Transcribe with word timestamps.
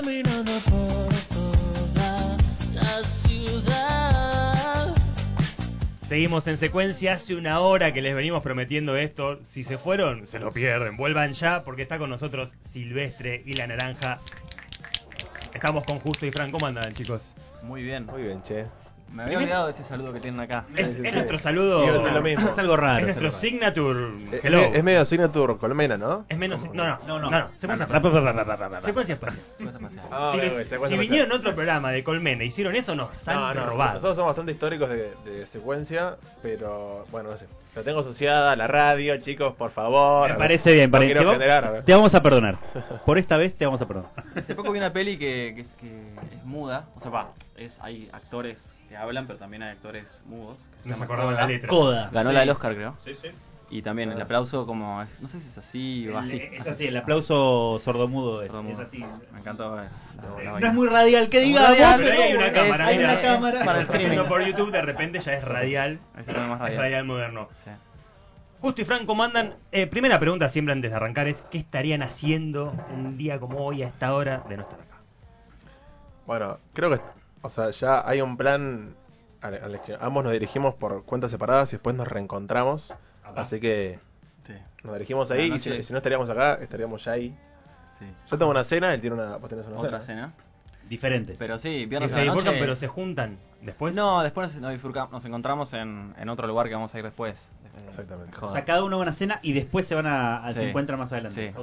caminando 0.00 0.52
por 0.70 1.14
toda 1.28 2.36
la 2.72 3.02
ciudad. 3.04 4.94
Seguimos 6.02 6.46
en 6.46 6.56
secuencia, 6.56 7.14
hace 7.14 7.34
una 7.34 7.60
hora 7.60 7.92
que 7.92 8.00
les 8.00 8.14
venimos 8.14 8.42
prometiendo 8.42 8.96
esto. 8.96 9.40
Si 9.44 9.62
se 9.62 9.76
fueron, 9.78 10.26
se 10.26 10.38
lo 10.38 10.52
pierden. 10.52 10.96
Vuelvan 10.96 11.32
ya 11.32 11.64
porque 11.64 11.82
está 11.82 11.98
con 11.98 12.08
nosotros 12.10 12.54
Silvestre 12.62 13.42
y 13.44 13.52
la 13.54 13.66
Naranja. 13.66 14.20
Estamos 15.54 15.84
con 15.84 15.98
Justo 15.98 16.24
y 16.24 16.30
Fran. 16.30 16.50
¿Cómo 16.50 16.66
andan, 16.66 16.92
chicos? 16.92 17.34
Muy 17.62 17.82
bien. 17.82 18.06
Muy 18.06 18.22
bien, 18.22 18.42
che. 18.42 18.66
Me 19.12 19.24
había 19.24 19.38
olvidado 19.38 19.66
de 19.66 19.72
ese 19.72 19.82
saludo 19.82 20.12
que 20.12 20.20
tienen 20.20 20.40
acá. 20.40 20.64
Es, 20.76 20.96
es 20.96 21.14
nuestro 21.14 21.38
saludo. 21.38 21.80
Decir 21.92 22.12
lo 22.12 22.22
mismo. 22.22 22.48
Es 22.48 22.58
algo 22.58 22.76
raro. 22.76 23.06
Es 23.06 23.16
es 23.16 23.22
nuestro 23.22 23.28
raro. 23.28 23.36
signature. 23.36 24.08
Es, 24.36 24.44
Hello. 24.44 24.60
es 24.60 24.84
medio 24.84 25.04
signature 25.04 25.56
colmena, 25.56 25.98
¿no? 25.98 26.24
Es 26.28 26.38
menos. 26.38 26.62
¿Cómo? 26.62 26.74
No, 26.74 26.84
no, 26.84 26.98
No, 27.06 27.18
no. 27.18 27.30
no. 27.30 27.48
Secuencia 27.56 27.86
Pa, 27.88 28.00
pa, 28.00 28.08
espacial. 28.08 28.24
pa, 28.24 28.34
pa, 28.34 28.46
pa, 28.46 28.56
pa, 28.58 28.70
pa. 28.70 28.82
Secuencia 28.82 29.14
espacial. 29.14 29.42
Ah, 30.12 30.28
si 30.30 30.36
les- 30.38 30.68
si 30.88 30.96
vinieron 30.96 31.32
otro 31.32 31.54
programa 31.54 31.90
de 31.90 32.04
Colmena, 32.04 32.44
hicieron 32.44 32.74
eso, 32.76 32.94
nos 32.94 33.26
han 33.28 33.34
No, 33.36 33.54
no, 33.54 33.66
robado. 33.66 33.94
Nosotros 33.94 34.16
somos 34.16 34.28
bastante 34.30 34.52
históricos 34.52 34.88
de, 34.90 35.12
de 35.24 35.46
secuencia, 35.46 36.16
pero 36.42 37.04
bueno, 37.10 37.30
no 37.30 37.36
sé. 37.36 37.46
La 37.76 37.82
tengo 37.84 38.00
asociada 38.00 38.50
a 38.52 38.56
la 38.56 38.66
radio, 38.66 39.16
chicos, 39.18 39.54
por 39.54 39.70
favor. 39.70 40.28
Me 40.30 40.36
parece 40.36 40.72
bien, 40.72 40.90
No 40.90 40.92
pare- 40.92 41.06
quiero 41.06 41.20
te, 41.20 41.26
va- 41.26 41.32
generar, 41.34 41.64
a 41.64 41.70
ver. 41.70 41.84
te 41.84 41.94
vamos 41.94 42.14
a 42.16 42.22
perdonar. 42.22 42.56
Por 43.06 43.16
esta 43.16 43.36
vez 43.36 43.54
te 43.56 43.64
vamos 43.64 43.80
a 43.80 43.86
perdonar. 43.86 44.10
Hace 44.34 44.54
poco 44.56 44.72
vi 44.72 44.78
una 44.78 44.92
peli 44.92 45.16
que, 45.18 45.52
que 45.54 45.60
es, 45.60 45.72
que 45.74 45.86
es 46.36 46.44
muda. 46.44 46.86
O 46.96 47.00
sea, 47.00 47.12
va, 47.12 47.32
es, 47.56 47.78
hay 47.80 48.10
actores 48.12 48.74
que 48.88 48.96
hablan, 48.96 49.26
pero 49.28 49.38
también 49.38 49.62
hay 49.62 49.70
actores 49.70 50.22
mudos. 50.26 50.68
Que 50.78 50.82
se 50.82 50.88
No 50.90 50.96
se 50.96 51.06
Coda. 51.06 51.30
la 51.32 51.46
letra. 51.46 51.68
Coda. 51.68 52.10
Ganó 52.12 52.30
Sí. 52.30 52.34
la 52.34 52.40
del 52.40 52.50
Oscar, 52.50 52.74
creo. 52.74 52.96
Sí, 53.04 53.16
sí. 53.22 53.28
Y 53.72 53.82
también 53.82 54.10
el 54.10 54.20
aplauso 54.20 54.66
como... 54.66 55.00
es- 55.02 55.20
No 55.20 55.28
sé 55.28 55.38
si 55.38 55.48
es 55.48 55.56
así 55.58 56.08
o 56.08 56.18
así. 56.18 56.42
Es 56.52 56.66
así, 56.66 56.86
el 56.88 56.96
aplauso 56.96 57.78
sordomudo 57.78 58.42
es, 58.42 58.48
Sordomudo. 58.48 58.82
es 58.82 58.88
así. 58.88 59.04
Me 59.32 59.38
encantó. 59.38 59.80
eh, 59.80 59.88
la- 60.44 60.52
la 60.54 60.60
No 60.60 60.66
es 60.66 60.74
muy 60.74 60.88
radial, 60.88 61.28
que 61.28 61.40
diga 61.40 61.68
radial, 61.68 62.00
Pero 62.02 62.20
hay 62.22 62.34
una 62.34 62.46
Es- 62.48 62.52
cámara. 62.52 62.86
hay 62.86 62.96
mira. 62.98 63.12
una 63.12 63.20
cámara. 63.22 63.64
Para 63.64 63.78
el 63.78 63.84
streaming. 63.86 64.18
por 64.28 64.44
YouTube, 64.44 64.72
de 64.72 64.82
repente 64.82 65.20
ya 65.20 65.34
es 65.34 65.44
radial. 65.44 66.00
Es 66.18 66.26
radial. 66.26 67.04
moderno. 67.04 67.48
Sí. 67.52 67.70
Justo 68.60 68.82
y 68.82 68.84
Fran, 68.84 69.06
¿cómo 69.06 69.22
andan? 69.22 69.54
Eh, 69.72 69.86
primera 69.86 70.18
pregunta 70.18 70.48
siempre 70.50 70.72
antes 70.72 70.90
de 70.90 70.96
arrancar 70.96 71.28
es 71.28 71.42
¿qué 71.42 71.56
estarían 71.58 72.02
haciendo 72.02 72.74
un 72.92 73.16
día 73.16 73.38
como 73.38 73.64
hoy 73.64 73.82
a 73.84 73.86
esta 73.86 74.12
hora 74.14 74.42
de 74.48 74.56
no 74.56 74.62
estar 74.64 74.80
acá? 74.80 74.96
Bueno, 76.26 76.58
creo 76.74 76.90
que, 76.90 77.00
o 77.42 77.48
sea, 77.50 77.70
ya 77.70 78.06
hay 78.06 78.20
un 78.20 78.36
plan 78.36 78.94
al, 79.40 79.54
al 79.54 79.80
que 79.82 79.96
ambos 80.00 80.24
nos 80.24 80.32
dirigimos 80.32 80.74
por 80.74 81.04
cuentas 81.04 81.30
separadas 81.30 81.72
y 81.72 81.76
después 81.76 81.96
nos 81.96 82.08
reencontramos. 82.08 82.92
Ajá. 83.32 83.40
Así 83.42 83.60
que 83.60 83.98
Sí, 84.46 84.54
nos 84.84 84.94
dirigimos 84.94 85.30
ahí 85.30 85.52
y 85.52 85.58
si, 85.58 85.82
si 85.82 85.92
no 85.92 85.98
estaríamos 85.98 86.28
acá, 86.30 86.54
estaríamos 86.54 87.04
ya 87.04 87.12
ahí. 87.12 87.34
sí. 87.98 88.04
Yo 88.30 88.38
tengo 88.38 88.50
una 88.50 88.64
cena, 88.64 88.92
él 88.94 89.00
tiene 89.00 89.14
una, 89.16 89.36
vos 89.36 89.48
tenés 89.48 89.66
una 89.66 89.76
Otra 89.76 90.00
cena. 90.00 90.32
cena. 90.32 90.34
Diferentes. 90.88 91.38
Pero 91.38 91.56
sí, 91.60 91.68
Y 91.68 91.86
viernes 91.86 92.10
se 92.10 92.24
noche... 92.24 92.50
pero 92.58 92.74
se 92.74 92.88
juntan 92.88 93.38
después. 93.62 93.94
No, 93.94 94.22
después 94.24 94.56
nos, 94.56 94.72
bifurcamos- 94.72 95.10
nos 95.12 95.24
encontramos 95.24 95.72
en, 95.74 96.14
en 96.18 96.28
otro 96.28 96.48
lugar 96.48 96.66
que 96.68 96.74
vamos 96.74 96.92
a 96.94 96.98
ir 96.98 97.04
después. 97.04 97.48
Exactamente. 97.86 98.36
o 98.40 98.52
sea, 98.52 98.64
cada 98.64 98.82
uno 98.82 98.96
va 98.96 99.02
a 99.04 99.06
una 99.06 99.12
cena 99.12 99.38
y 99.42 99.52
después 99.52 99.86
se 99.86 99.94
van 99.94 100.06
a, 100.06 100.44
a- 100.44 100.52
se 100.52 100.68
encuentran 100.68 100.98
más 100.98 101.12
adelante. 101.12 101.54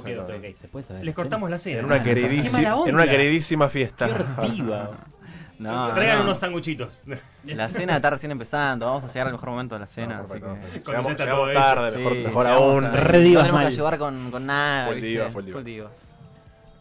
Les 1.02 1.14
cortamos 1.14 1.50
la 1.50 1.58
cena. 1.58 1.80
En 1.80 1.84
una, 1.84 1.96
mala 1.96 2.04
queridísima, 2.04 2.74
onda. 2.76 2.88
en 2.88 2.94
una 2.94 3.06
queridísima 3.06 3.68
fiesta. 3.68 4.06
Qué. 4.06 4.62
No, 5.58 5.92
Traigan 5.94 6.18
no. 6.18 6.24
unos 6.24 6.38
sanguchitos. 6.38 7.02
La 7.44 7.68
cena 7.68 7.96
está 7.96 8.10
recién 8.10 8.30
empezando, 8.32 8.86
vamos 8.86 9.04
a 9.04 9.08
llegar 9.08 9.26
al 9.26 9.32
mejor 9.32 9.50
momento 9.50 9.74
de 9.74 9.80
la 9.80 9.86
cena, 9.86 10.18
No, 10.18 10.24
así 10.24 10.34
que... 10.34 10.40
Cuando 10.40 11.10
Llegamos, 11.10 11.52
tarde, 11.52 11.90
Sí, 11.92 11.98
mejor, 12.24 12.46
aún. 12.46 12.84
Re 12.92 13.20
divas 13.20 13.42
no 13.42 13.46
tenemos 13.48 13.52
mal. 13.52 13.66
que 13.68 13.72
ayudar 13.74 13.98
con, 13.98 14.30
con 14.30 14.46
nada, 14.46 14.86
Full 14.86 14.94
¿viste? 14.94 15.08
divas, 15.08 15.32
full 15.32 15.44
divas. 15.44 15.64
divas. 15.64 16.10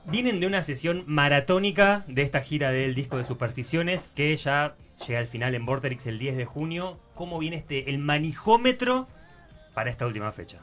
Vienen 0.05 0.39
de 0.39 0.48
una 0.48 0.64
sesión 0.64 1.03
maratónica 1.08 2.03
de 2.08 2.22
esta 2.22 2.42
gira 2.42 2.72
del 2.72 2.95
disco 2.95 3.17
de 3.17 3.25
Supersticiones 3.25 4.09
que 4.16 4.36
ya 4.38 4.75
llega 5.05 5.20
al 5.20 5.28
final 5.28 5.53
en 5.55 5.66
Vorterix 5.66 6.05
el 6.08 6.17
10 6.20 6.38
de 6.38 6.45
junio. 6.45 6.98
¿Cómo 7.16 7.39
viene 7.39 7.58
este 7.58 7.89
el 7.89 7.98
manijómetro 7.98 9.08
para 9.73 9.89
esta 9.89 10.05
última 10.05 10.32
fecha? 10.32 10.60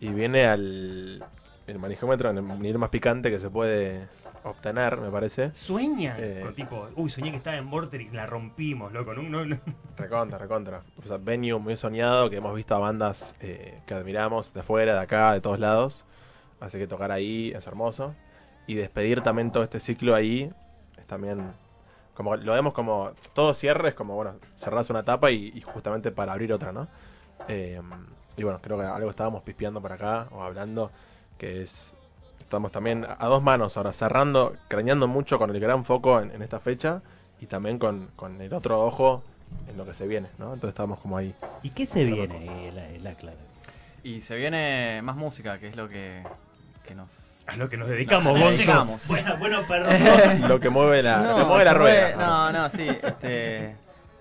Y 0.00 0.08
viene 0.10 0.46
al 0.46 1.24
el 1.66 1.78
manijómetro 1.80 2.30
en 2.30 2.38
el 2.38 2.46
nivel 2.60 2.78
más 2.78 2.90
picante 2.90 3.30
que 3.30 3.40
se 3.40 3.50
puede 3.50 4.06
obtener, 4.50 4.98
me 4.98 5.10
parece. 5.10 5.54
¿Sueñan? 5.54 6.16
Eh. 6.18 6.40
Con 6.42 6.54
tipo, 6.54 6.88
uy, 6.96 7.10
soñé 7.10 7.30
que 7.30 7.36
estaba 7.36 7.56
en 7.56 7.70
Vorterix, 7.70 8.12
la 8.12 8.26
rompimos, 8.26 8.92
loco. 8.92 9.14
No, 9.14 9.22
no, 9.22 9.44
no. 9.44 9.58
Recontra, 9.96 10.38
recontra. 10.38 10.82
O 10.98 11.06
sea, 11.06 11.18
venue 11.18 11.58
muy 11.58 11.76
soñado, 11.76 12.30
que 12.30 12.36
hemos 12.36 12.54
visto 12.54 12.74
a 12.74 12.78
bandas 12.78 13.34
eh, 13.40 13.80
que 13.86 13.94
admiramos 13.94 14.52
de 14.54 14.60
afuera, 14.60 14.94
de 14.94 15.00
acá, 15.00 15.32
de 15.32 15.40
todos 15.40 15.58
lados. 15.58 16.04
Así 16.60 16.78
que 16.78 16.86
tocar 16.86 17.12
ahí 17.12 17.52
es 17.54 17.66
hermoso. 17.66 18.14
Y 18.66 18.74
despedir 18.74 19.22
también 19.22 19.52
todo 19.52 19.62
este 19.62 19.80
ciclo 19.80 20.14
ahí 20.14 20.52
es 20.96 21.06
también... 21.06 21.52
Como 22.14 22.34
lo 22.36 22.52
vemos 22.54 22.72
como... 22.72 23.12
Todo 23.34 23.52
cierre 23.54 23.90
es 23.90 23.94
como, 23.94 24.14
bueno, 24.14 24.36
cerrás 24.56 24.88
una 24.90 25.00
etapa 25.00 25.30
y, 25.30 25.52
y 25.54 25.60
justamente 25.60 26.10
para 26.10 26.32
abrir 26.32 26.52
otra, 26.52 26.72
¿no? 26.72 26.88
Eh, 27.48 27.80
y 28.36 28.42
bueno, 28.42 28.60
creo 28.62 28.78
que 28.78 28.84
algo 28.84 29.10
estábamos 29.10 29.42
pispeando 29.42 29.80
por 29.80 29.92
acá 29.92 30.28
o 30.30 30.42
hablando, 30.42 30.90
que 31.38 31.62
es... 31.62 31.94
Estamos 32.40 32.70
también 32.72 33.06
a 33.08 33.26
dos 33.26 33.42
manos 33.42 33.76
ahora, 33.76 33.92
cerrando, 33.92 34.54
craneando 34.68 35.08
mucho 35.08 35.38
con 35.38 35.50
el 35.50 35.58
gran 35.60 35.84
foco 35.84 36.20
en, 36.20 36.30
en 36.30 36.42
esta 36.42 36.60
fecha 36.60 37.02
y 37.40 37.46
también 37.46 37.78
con, 37.78 38.08
con 38.16 38.40
el 38.40 38.52
otro 38.54 38.84
ojo 38.84 39.22
en 39.68 39.76
lo 39.76 39.84
que 39.84 39.94
se 39.94 40.06
viene, 40.06 40.28
¿no? 40.38 40.46
Entonces 40.54 40.70
estamos 40.70 40.98
como 41.00 41.16
ahí. 41.16 41.34
¿Y 41.62 41.70
qué 41.70 41.86
se 41.86 42.04
viene? 42.04 42.38
Eh, 42.42 42.72
La, 42.72 43.10
la 43.10 43.16
clave. 43.16 43.36
Y 44.04 44.20
se 44.20 44.36
viene 44.36 45.00
más 45.02 45.16
música, 45.16 45.58
que 45.58 45.68
es 45.68 45.76
lo 45.76 45.88
que, 45.88 46.22
que 46.86 46.94
nos... 46.94 47.12
A 47.48 47.56
lo 47.56 47.68
que 47.68 47.76
nos 47.76 47.88
dedicamos, 47.88 48.38
nos 48.38 48.50
dedicamos. 48.50 49.02
Bueno, 49.08 49.36
bueno, 49.38 49.58
perdón. 49.68 50.40
lo 50.48 50.60
que 50.60 50.68
mueve 50.70 51.02
la, 51.02 51.34
que 51.38 51.44
mueve 51.44 51.64
la 51.64 51.74
rueda. 51.74 52.02
mueve- 52.10 52.16
no, 52.16 52.52
no, 52.52 52.70
sí. 52.70 52.88
Este, 52.88 53.74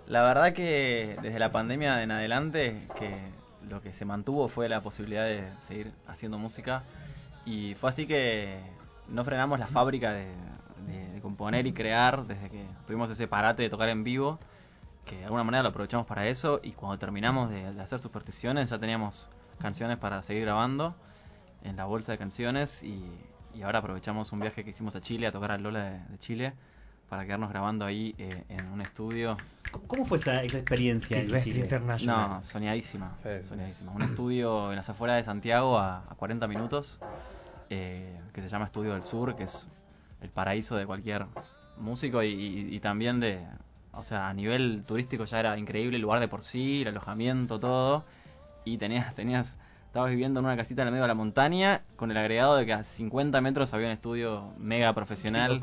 la 0.07 0.21
verdad 0.23 0.53
que 0.53 1.15
desde 1.21 1.37
la 1.39 1.51
pandemia 1.51 2.01
en 2.03 2.11
adelante, 2.11 2.87
que 2.97 3.15
lo 3.69 3.81
que 3.81 3.93
se 3.93 4.05
mantuvo 4.05 4.47
fue 4.47 4.67
la 4.69 4.81
posibilidad 4.81 5.25
de 5.25 5.43
seguir 5.67 5.91
haciendo 6.07 6.37
música. 6.39 6.83
Y 7.45 7.75
fue 7.75 7.89
así 7.89 8.07
que 8.07 8.59
no 9.07 9.23
frenamos 9.23 9.59
la 9.59 9.67
fábrica 9.67 10.11
de, 10.11 10.25
de- 10.87 11.09
de 11.13 11.21
componer 11.21 11.65
y 11.67 11.73
crear 11.73 12.25
desde 12.25 12.49
que 12.49 12.65
tuvimos 12.87 13.09
ese 13.09 13.27
parate 13.27 13.63
de 13.63 13.69
tocar 13.69 13.89
en 13.89 14.03
vivo. 14.03 14.39
Que 15.05 15.17
de 15.17 15.25
alguna 15.25 15.43
manera 15.43 15.61
lo 15.63 15.69
aprovechamos 15.69 16.07
para 16.07 16.27
eso. 16.27 16.59
Y 16.63 16.71
cuando 16.71 16.97
terminamos 16.97 17.49
de, 17.51 17.71
de 17.73 17.81
hacer 17.81 17.99
supersticiones, 17.99 18.69
ya 18.71 18.79
teníamos 18.79 19.29
canciones 19.59 19.97
para 19.97 20.21
seguir 20.23 20.43
grabando 20.45 20.95
en 21.63 21.75
la 21.75 21.85
bolsa 21.85 22.11
de 22.11 22.17
canciones 22.17 22.81
y, 22.83 23.03
y 23.53 23.61
ahora 23.61 23.79
aprovechamos 23.79 24.31
un 24.31 24.39
viaje 24.41 24.63
que 24.63 24.71
hicimos 24.71 24.95
a 24.95 25.01
Chile 25.01 25.27
a 25.27 25.31
tocar 25.31 25.51
al 25.51 25.61
Lola 25.63 25.83
de, 25.83 25.99
de 25.99 26.17
Chile 26.19 26.53
para 27.09 27.23
quedarnos 27.25 27.49
grabando 27.51 27.85
ahí 27.85 28.15
eh, 28.17 28.43
en 28.49 28.65
un 28.71 28.81
estudio. 28.81 29.37
¿Cómo 29.87 30.05
fue 30.05 30.17
esa, 30.17 30.41
esa 30.43 30.57
experiencia 30.57 31.17
en 31.17 31.23
Silvestre 31.25 31.51
Chile? 31.51 31.63
International. 31.65 32.29
No, 32.37 32.43
soñadísima. 32.43 33.15
Sí, 33.21 33.29
sí. 33.41 33.47
soñadísima. 33.49 33.91
Un 33.91 34.01
estudio 34.01 34.71
en 34.71 34.75
las 34.75 34.89
afueras 34.89 35.17
de 35.17 35.23
Santiago 35.23 35.77
a, 35.77 35.99
a 36.09 36.15
40 36.15 36.47
minutos 36.47 36.99
eh, 37.69 38.19
que 38.33 38.41
se 38.41 38.49
llama 38.49 38.65
Estudio 38.65 38.93
del 38.93 39.03
Sur, 39.03 39.35
que 39.35 39.43
es 39.43 39.67
el 40.21 40.29
paraíso 40.29 40.75
de 40.75 40.85
cualquier 40.85 41.25
músico 41.77 42.23
y, 42.23 42.27
y- 42.27 42.75
y 42.75 42.79
también 42.79 43.19
de, 43.19 43.45
o 43.93 44.03
sea, 44.03 44.29
a 44.29 44.33
nivel 44.33 44.83
turístico 44.85 45.25
ya 45.25 45.39
era 45.39 45.57
increíble 45.57 45.95
el 45.97 46.01
lugar 46.01 46.19
de 46.19 46.27
por 46.27 46.41
sí, 46.41 46.81
el 46.83 46.89
alojamiento, 46.89 47.59
todo. 47.59 48.03
Y 48.63 48.77
tenías, 48.77 49.13
tenías, 49.15 49.57
estabas 49.87 50.09
viviendo 50.09 50.39
en 50.39 50.45
una 50.47 50.57
casita 50.57 50.81
en 50.81 50.87
el 50.87 50.91
medio 50.93 51.03
de 51.03 51.07
la 51.09 51.13
montaña 51.13 51.81
con 51.95 52.09
el 52.11 52.17
agregado 52.17 52.55
de 52.55 52.65
que 52.65 52.73
a 52.73 52.83
50 52.83 53.41
metros 53.41 53.73
había 53.73 53.87
un 53.87 53.93
estudio 53.93 54.51
mega 54.57 54.91
profesional 54.93 55.61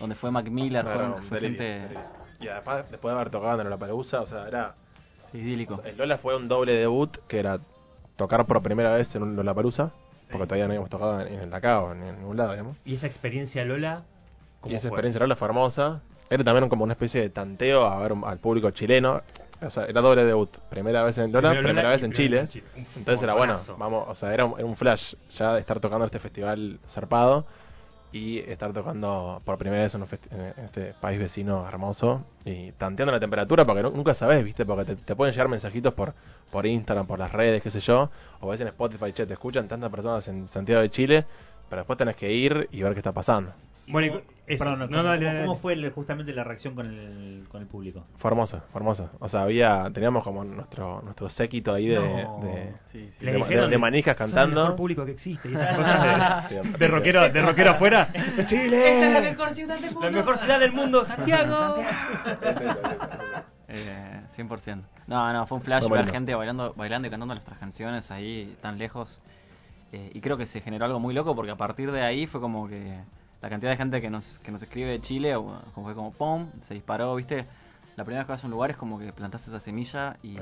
donde 0.00 0.14
fue 0.16 0.30
Mac 0.30 0.48
Miller, 0.50 0.84
No, 0.84 0.90
fue, 0.90 1.02
no, 1.02 1.16
fue 1.16 1.40
delirio, 1.40 1.64
gente 1.64 1.80
delirio. 1.88 2.04
Y 2.40 2.48
además, 2.48 2.90
después 2.90 3.12
de 3.14 3.20
haber 3.20 3.30
tocado 3.30 3.62
en 3.62 3.70
la 3.70 3.78
Palusa, 3.78 4.20
o 4.20 4.26
sea, 4.26 4.46
era. 4.48 4.74
sí, 5.30 5.38
idílico. 5.38 5.74
o 5.74 5.76
sea, 5.78 5.90
el 5.90 5.96
Lola 5.96 6.18
fue 6.18 6.36
un 6.36 6.48
doble 6.48 6.72
debut 6.74 7.16
que 7.28 7.38
era 7.38 7.60
tocar 8.16 8.44
por 8.46 8.62
primera 8.62 8.92
vez 8.94 9.14
en 9.14 9.22
un 9.22 9.36
Lollapalooza, 9.36 9.92
porque 10.32 10.46
todavía 10.46 10.66
no 10.66 10.72
habíamos 10.72 10.90
tocado 10.90 11.20
en, 11.20 11.28
en 11.34 11.40
el 11.40 11.50
Dakar 11.50 11.94
ni 11.96 12.08
en 12.08 12.18
ningún 12.18 12.36
lado, 12.36 12.50
digamos. 12.52 12.76
¿Y 12.84 12.94
esa 12.94 13.06
experiencia, 13.06 13.64
Lola? 13.64 14.02
¿cómo 14.60 14.72
Y 14.72 14.76
esa 14.76 14.88
fue? 14.88 14.96
experiencia 14.96 15.20
Lola 15.20 15.36
fue 15.36 15.48
hermosa. 15.48 16.00
Era 16.30 16.42
también 16.44 16.68
como 16.68 16.84
una 16.84 16.94
especie 16.94 17.20
de 17.20 17.28
tanteo 17.30 17.84
a 17.86 17.98
ver 17.98 18.14
al 18.24 18.38
público 18.38 18.70
chileno. 18.70 19.22
O 19.60 19.70
sea, 19.70 19.84
era 19.84 20.00
doble 20.00 20.24
debut. 20.24 20.50
Primera 20.70 21.02
vez 21.04 21.18
en 21.18 21.30
Lola, 21.30 21.50
Primero 21.50 21.68
primera 21.68 21.82
Lola 21.82 21.92
vez 21.94 22.02
en 22.02 22.12
Chile. 22.12 22.40
en 22.40 22.48
Chile. 22.48 22.66
Entonces 22.96 23.22
era 23.22 23.34
bueno, 23.34 23.54
vamos, 23.78 24.04
o 24.08 24.14
sea, 24.14 24.34
era 24.34 24.44
un, 24.46 24.54
era 24.58 24.66
un 24.66 24.74
flash 24.76 25.14
ya 25.30 25.54
de 25.54 25.60
estar 25.60 25.78
tocando 25.78 26.04
este 26.04 26.18
festival 26.18 26.80
zarpado 26.88 27.46
y 28.12 28.38
estar 28.40 28.72
tocando 28.74 29.40
por 29.44 29.56
primera 29.58 29.82
vez 29.84 29.94
en, 29.94 30.02
en 30.02 30.64
este 30.64 30.92
país 30.94 31.18
vecino 31.18 31.66
hermoso 31.66 32.24
y 32.44 32.72
tanteando 32.72 33.10
la 33.12 33.20
temperatura 33.20 33.64
porque 33.64 33.82
nu- 33.82 33.90
nunca 33.90 34.12
sabes, 34.14 34.44
¿viste? 34.44 34.66
Porque 34.66 34.84
te, 34.84 34.96
te 34.96 35.16
pueden 35.16 35.32
llegar 35.32 35.48
mensajitos 35.48 35.94
por, 35.94 36.14
por 36.50 36.66
Instagram, 36.66 37.06
por 37.06 37.18
las 37.18 37.32
redes, 37.32 37.62
qué 37.62 37.70
sé 37.70 37.80
yo, 37.80 38.10
o 38.40 38.48
ves 38.48 38.60
en 38.60 38.68
Spotify, 38.68 39.12
che, 39.12 39.26
te 39.26 39.32
escuchan 39.32 39.66
tantas 39.68 39.90
personas 39.90 40.28
en 40.28 40.46
Santiago 40.48 40.82
de 40.82 40.90
Chile, 40.90 41.26
pero 41.72 41.80
después 41.80 41.96
tenés 41.96 42.16
que 42.16 42.30
ir 42.30 42.68
y 42.70 42.82
ver 42.82 42.92
qué 42.92 42.98
está 43.00 43.12
pasando. 43.12 43.54
Bueno, 43.88 44.06
y- 44.18 44.32
eso. 44.46 44.62
Perdón, 44.64 44.80
No, 44.80 44.86
¿cómo, 44.88 45.02
dale, 45.02 45.18
cómo- 45.18 45.26
dale, 45.26 45.40
cómo 45.40 45.52
dale. 45.52 45.60
fue 45.62 45.72
el- 45.72 45.90
justamente 45.90 46.34
la 46.34 46.44
reacción 46.44 46.74
con 46.74 46.84
el, 46.86 47.46
con 47.48 47.62
el 47.62 47.66
público? 47.66 48.04
Fue 48.18 48.30
hermosa, 48.30 48.62
fue 48.70 48.80
hermosa. 48.80 49.10
O 49.20 49.28
sea, 49.28 49.42
había, 49.44 49.88
teníamos 49.94 50.22
como 50.22 50.44
nuestro, 50.44 51.00
nuestro 51.00 51.30
séquito 51.30 51.72
ahí 51.72 51.86
de, 51.88 51.96
No. 51.96 52.40
de, 52.42 52.74
Sí, 52.84 53.08
sí. 53.18 53.24
De- 53.24 53.32
dijeron, 53.32 53.70
de 53.70 53.78
manijas 53.78 54.14
"Sos 54.18 54.28
el 54.28 54.34
cantando". 54.34 54.60
mejor 54.60 54.76
público 54.76 55.04
que 55.06 55.12
existe. 55.12 55.48
Y 55.48 55.54
esas 55.54 55.74
cosas 55.76 56.48
de, 56.50 56.62
Sí, 56.62 56.68
de 56.78 56.88
rockero, 56.88 57.28
de 57.30 57.40
rockero 57.42 57.70
afuera. 57.76 58.08
¡Chile! 58.44 59.00
Esta 59.00 59.06
es 59.08 59.12
la 59.24 59.30
mejor 59.30 59.50
ciudad 59.54 59.78
del 59.78 59.90
mundo. 59.92 60.10
La 60.10 60.16
mejor 60.16 60.36
ciudad 60.36 60.60
del 60.60 60.72
mundo, 60.74 61.04
Santiago. 61.06 61.74
Eh, 63.68 64.20
100%. 64.36 64.82
No, 65.06 65.32
no, 65.32 65.46
fue 65.46 65.56
un 65.58 65.64
flash 65.64 65.84
Fue 65.88 65.96
lindo. 65.96 66.12
gente 66.12 66.34
bailando, 66.34 66.74
bailando 66.76 67.08
y 67.08 67.10
cantando 67.10 67.34
nuestras 67.34 67.58
canciones 67.58 68.10
ahí 68.10 68.54
tan 68.60 68.78
lejos. 68.78 69.20
Eh, 69.92 70.10
y 70.14 70.20
creo 70.22 70.38
que 70.38 70.46
se 70.46 70.60
generó 70.62 70.86
algo 70.86 71.00
muy 71.00 71.12
loco 71.12 71.36
porque 71.36 71.50
a 71.50 71.56
partir 71.56 71.92
de 71.92 72.00
ahí 72.00 72.26
fue 72.26 72.40
como 72.40 72.66
que 72.66 72.98
la 73.42 73.50
cantidad 73.50 73.70
de 73.70 73.76
gente 73.76 74.00
que 74.00 74.08
nos, 74.08 74.38
que 74.38 74.50
nos 74.50 74.62
escribe 74.62 74.90
de 74.90 75.00
Chile, 75.00 75.34
como 75.34 75.86
fue 75.86 75.94
como 75.94 76.12
¡pum! 76.12 76.48
se 76.62 76.74
disparó, 76.74 77.14
¿viste? 77.14 77.44
La 77.96 78.04
primera 78.04 78.20
vez 78.22 78.26
que 78.26 78.32
vas 78.32 78.44
a 78.44 78.46
un 78.46 78.52
lugar 78.52 78.70
es 78.70 78.76
como 78.76 78.98
que 78.98 79.12
plantaste 79.12 79.50
esa 79.50 79.60
semilla 79.60 80.16
y, 80.22 80.36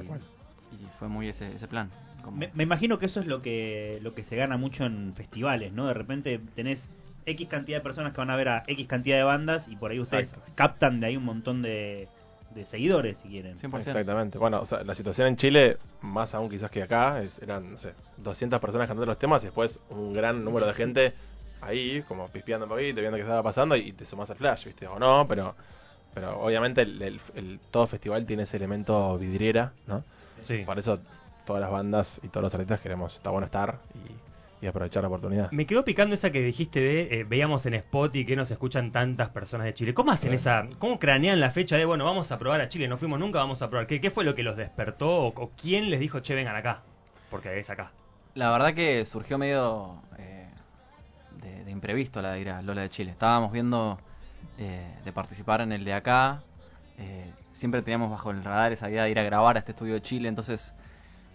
fue 0.99 1.09
muy 1.09 1.29
ese, 1.29 1.53
ese 1.53 1.67
plan. 1.67 1.91
Como- 2.23 2.37
Me, 2.37 2.51
me 2.55 2.63
imagino 2.63 2.99
que 2.99 3.07
eso 3.07 3.19
es 3.19 3.27
lo 3.27 3.43
que, 3.43 3.99
lo 4.03 4.15
que 4.15 4.23
se 4.23 4.37
gana 4.37 4.57
mucho 4.57 4.85
en 4.85 5.15
festivales, 5.17 5.73
¿no? 5.73 5.89
De 5.89 5.95
repente 5.95 6.39
tenés 6.55 6.89
X 7.27 7.49
cantidad 7.49 7.79
de 7.79 7.83
personas 7.83 8.13
que 8.13 8.19
van 8.19 8.31
a 8.31 8.37
ver 8.37 8.49
a 8.49 8.65
X 8.69 8.87
cantidad 8.87 9.17
de 9.17 9.25
bandas 9.25 9.67
y 9.67 9.75
por 9.75 9.91
ahí 9.91 9.99
ustedes 9.99 10.29
Exacto. 10.29 10.53
captan 10.55 11.01
de 11.01 11.09
ahí 11.09 11.17
un 11.17 11.25
montón 11.25 11.63
de, 11.63 12.09
de 12.51 12.65
seguidores, 12.65 13.19
si 13.19 13.29
quieren. 13.29 13.57
100%. 13.59 13.79
Exactamente. 13.91 14.39
Bueno, 14.39 14.61
o 14.61 14.67
sea, 14.67 14.83
la 14.85 14.95
situación 14.95 15.29
en 15.29 15.37
Chile, 15.37 15.79
más 16.03 16.35
aún 16.35 16.49
quizás 16.51 16.71
que 16.71 16.83
acá, 16.83 17.23
es, 17.23 17.39
eran, 17.41 17.73
no 17.73 17.79
sé, 17.79 17.95
200 18.19 18.59
personas 18.61 18.87
cantando 18.89 19.07
los 19.07 19.19
temas 19.19 19.43
y 19.43 19.47
después 19.47 19.79
un 19.91 20.13
gran 20.13 20.45
número 20.45 20.67
de 20.67 20.75
gente 20.75 21.15
ahí, 21.61 22.03
como 22.09 22.29
pispeando 22.29 22.67
un 22.67 22.71
poquito, 22.71 23.01
viendo 23.01 23.17
qué 23.17 23.23
estaba 23.23 23.43
pasando 23.43 23.77
y 23.77 23.93
te 23.93 24.05
sumás 24.05 24.31
al 24.31 24.37
flash, 24.37 24.65
¿viste? 24.65 24.87
O 24.87 24.99
no, 24.99 25.27
pero 25.29 25.55
pero 26.13 26.41
obviamente 26.41 26.83
el, 26.83 27.01
el- 27.03 27.21
el- 27.37 27.61
todo 27.71 27.87
festival 27.87 28.27
tiene 28.27 28.43
ese 28.43 28.57
elemento 28.57 29.17
vidriera, 29.17 29.73
¿no? 29.87 30.03
Sí. 30.43 30.65
Por 30.67 30.79
eso 30.79 30.99
todas 31.47 31.61
las 31.63 31.71
bandas 31.71 32.21
y 32.25 32.29
todos 32.29 32.43
los 32.43 32.55
artistas 32.55 32.81
queremos, 32.81 33.15
está 33.15 33.31
bueno 33.31 33.45
estar 33.45 33.79
y, 33.95 34.30
y 34.63 34.67
aprovechar 34.67 35.03
la 35.03 35.09
oportunidad. 35.09 35.51
Me 35.53 35.67
quedó 35.67 35.85
picando 35.85 36.15
esa 36.15 36.31
que 36.31 36.43
dijiste 36.43 36.81
de 36.81 37.21
eh, 37.21 37.25
veíamos 37.25 37.65
en 37.67 37.75
Spot 37.75 38.15
y 38.17 38.27
que 38.27 38.37
nos 38.37 38.51
escuchan 38.51 38.93
tantas 38.93 39.31
personas 39.31 39.65
de 39.67 39.75
Chile. 39.75 39.95
¿Cómo 39.95 40.13
hacen 40.13 40.31
Sí. 40.31 40.37
esa, 40.37 40.69
cómo 40.79 40.99
cranean 40.99 41.41
la 41.41 41.51
fecha 41.51 41.77
de 41.77 41.85
bueno, 41.87 42.05
vamos 42.05 42.31
a 42.33 42.39
probar 42.39 42.61
a 42.61 42.69
Chile, 42.69 42.87
no 42.89 42.99
fuimos 42.99 43.19
nunca, 43.19 43.39
vamos 43.39 43.63
a 43.63 43.71
probar? 43.71 43.87
¿Qué, 43.87 44.01
qué 44.01 44.11
fue 44.11 44.25
lo 44.25 44.35
que 44.35 44.43
los 44.43 44.57
despertó 44.57 45.09
o, 45.11 45.27
o 45.29 45.51
quién 45.61 45.91
les 45.91 45.99
dijo, 46.01 46.21
che, 46.21 46.35
vengan 46.35 46.57
acá? 46.57 46.83
Porque 47.31 47.59
es 47.59 47.71
acá. 47.71 47.93
La 48.35 48.51
verdad 48.51 48.75
que 48.75 49.05
surgió 49.07 49.39
medio 49.39 50.03
eh, 50.19 50.47
de, 51.41 51.65
de 51.65 51.71
imprevisto 51.71 52.21
la 52.23 52.33
de 52.33 52.41
ir 52.41 52.51
a 52.51 52.61
Lola 52.63 52.83
de 52.83 52.91
Chile. 52.91 53.11
Estábamos 53.13 53.53
viendo 53.53 53.99
eh, 54.59 54.87
de 55.05 55.13
participar 55.13 55.61
en 55.63 55.73
el 55.73 55.85
de 55.85 55.95
acá. 55.95 56.43
eh, 56.99 57.31
siempre 57.53 57.83
teníamos 57.83 58.11
bajo 58.11 58.31
el 58.31 58.43
radar 58.45 58.73
esa 58.73 58.89
idea 58.91 59.05
de 59.05 59.11
ir 59.11 59.19
a 59.19 59.23
grabar 59.23 59.57
a 59.57 59.59
este 59.61 59.73
estudio 59.73 59.95
de 59.95 60.03
Chile. 60.03 60.29
Entonces, 60.29 60.75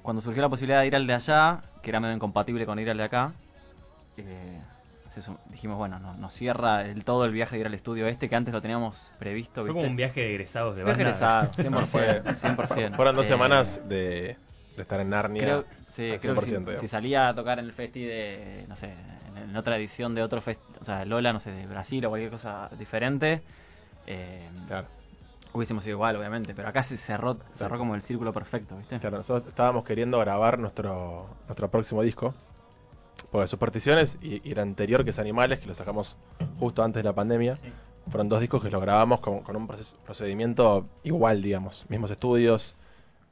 cuando 0.05 0.21
surgió 0.21 0.41
la 0.41 0.49
posibilidad 0.49 0.81
de 0.81 0.87
ir 0.87 0.95
al 0.95 1.07
de 1.07 1.13
allá, 1.13 1.61
que 1.81 1.89
era 1.89 1.99
medio 1.99 2.15
incompatible 2.15 2.65
con 2.65 2.79
ir 2.79 2.89
al 2.89 2.97
de 2.97 3.03
acá, 3.03 3.33
eh, 4.17 4.61
dijimos, 5.51 5.77
bueno, 5.77 5.99
no- 5.99 6.13
nos 6.15 6.33
cierra 6.33 6.81
el 6.85 7.03
todo 7.05 7.25
el 7.25 7.31
viaje 7.31 7.55
de 7.55 7.61
ir 7.61 7.67
al 7.67 7.73
estudio 7.73 8.07
este, 8.07 8.29
que 8.29 8.35
antes 8.35 8.53
lo 8.53 8.61
teníamos 8.61 9.11
previsto. 9.19 9.63
Fue 9.65 9.73
como 9.73 9.87
un 9.87 9.95
viaje 9.95 10.21
de 10.21 10.29
egresados 10.31 10.75
de 10.75 10.83
Viaje 10.83 11.03
banda. 11.03 11.49
egresado, 11.49 11.51
Fue- 11.87 12.21
100%. 12.21 12.33
100%. 12.33 12.95
Fueron 12.97 13.15
dos 13.15 13.25
Eh, 13.25 13.29
semanas 13.29 13.87
de, 13.87 14.37
de 14.75 14.81
estar 14.81 14.99
en 14.99 15.09
Narnia. 15.09 15.41
Creo, 15.43 15.65
sí, 15.89 16.11
al 16.11 16.19
creo 16.19 16.35
que 16.35 16.41
si, 16.41 16.51
100%, 16.51 16.71
digamos. 16.71 16.79
si 16.81 16.87
salía 16.87 17.29
a 17.29 17.35
tocar 17.35 17.59
en 17.59 17.65
el 17.65 17.73
festi 17.73 18.03
de, 18.03 18.65
no 18.67 18.75
sé, 18.75 18.93
en, 19.27 19.37
en 19.49 19.55
otra 19.55 19.77
edición 19.77 20.15
de 20.15 20.23
otro 20.23 20.41
festi, 20.41 20.63
o 20.79 20.83
sea, 20.83 21.05
Lola, 21.05 21.33
no 21.33 21.39
sé, 21.39 21.51
de 21.51 21.65
Brasil 21.67 22.05
o 22.05 22.09
cualquier 22.09 22.31
cosa 22.31 22.69
diferente, 22.77 23.41
eh, 24.07 24.49
Claro. 24.67 24.87
Hubiésemos 25.57 25.83
sido 25.83 25.95
igual, 25.95 26.15
obviamente, 26.15 26.53
pero 26.53 26.67
acá 26.67 26.83
se 26.83 26.97
cerró, 26.97 27.37
cerró 27.51 27.77
como 27.77 27.95
el 27.95 28.01
círculo 28.01 28.33
perfecto, 28.33 28.77
¿viste? 28.77 28.99
Claro, 28.99 29.17
nosotros 29.17 29.47
estábamos 29.47 29.83
queriendo 29.85 30.19
grabar 30.19 30.59
nuestro, 30.59 31.27
nuestro 31.47 31.69
próximo 31.69 32.01
disco. 32.01 32.33
Porque 33.31 33.47
Supersticiones 33.47 34.17
y, 34.21 34.47
y 34.47 34.51
el 34.51 34.59
anterior, 34.59 35.03
que 35.03 35.09
es 35.09 35.19
Animales, 35.19 35.59
que 35.59 35.65
lo 35.67 35.73
sacamos 35.73 36.15
justo 36.59 36.83
antes 36.83 37.01
de 37.03 37.09
la 37.09 37.13
pandemia, 37.15 37.55
Sí. 37.57 37.71
fueron 38.09 38.29
dos 38.29 38.39
discos 38.39 38.61
que 38.61 38.69
los 38.69 38.81
grabamos 38.81 39.19
con, 39.19 39.39
con 39.39 39.55
un 39.55 39.67
proces- 39.67 39.95
procedimiento 40.05 40.85
igual, 41.03 41.41
digamos. 41.41 41.85
Mismos 41.89 42.11
estudios, 42.11 42.75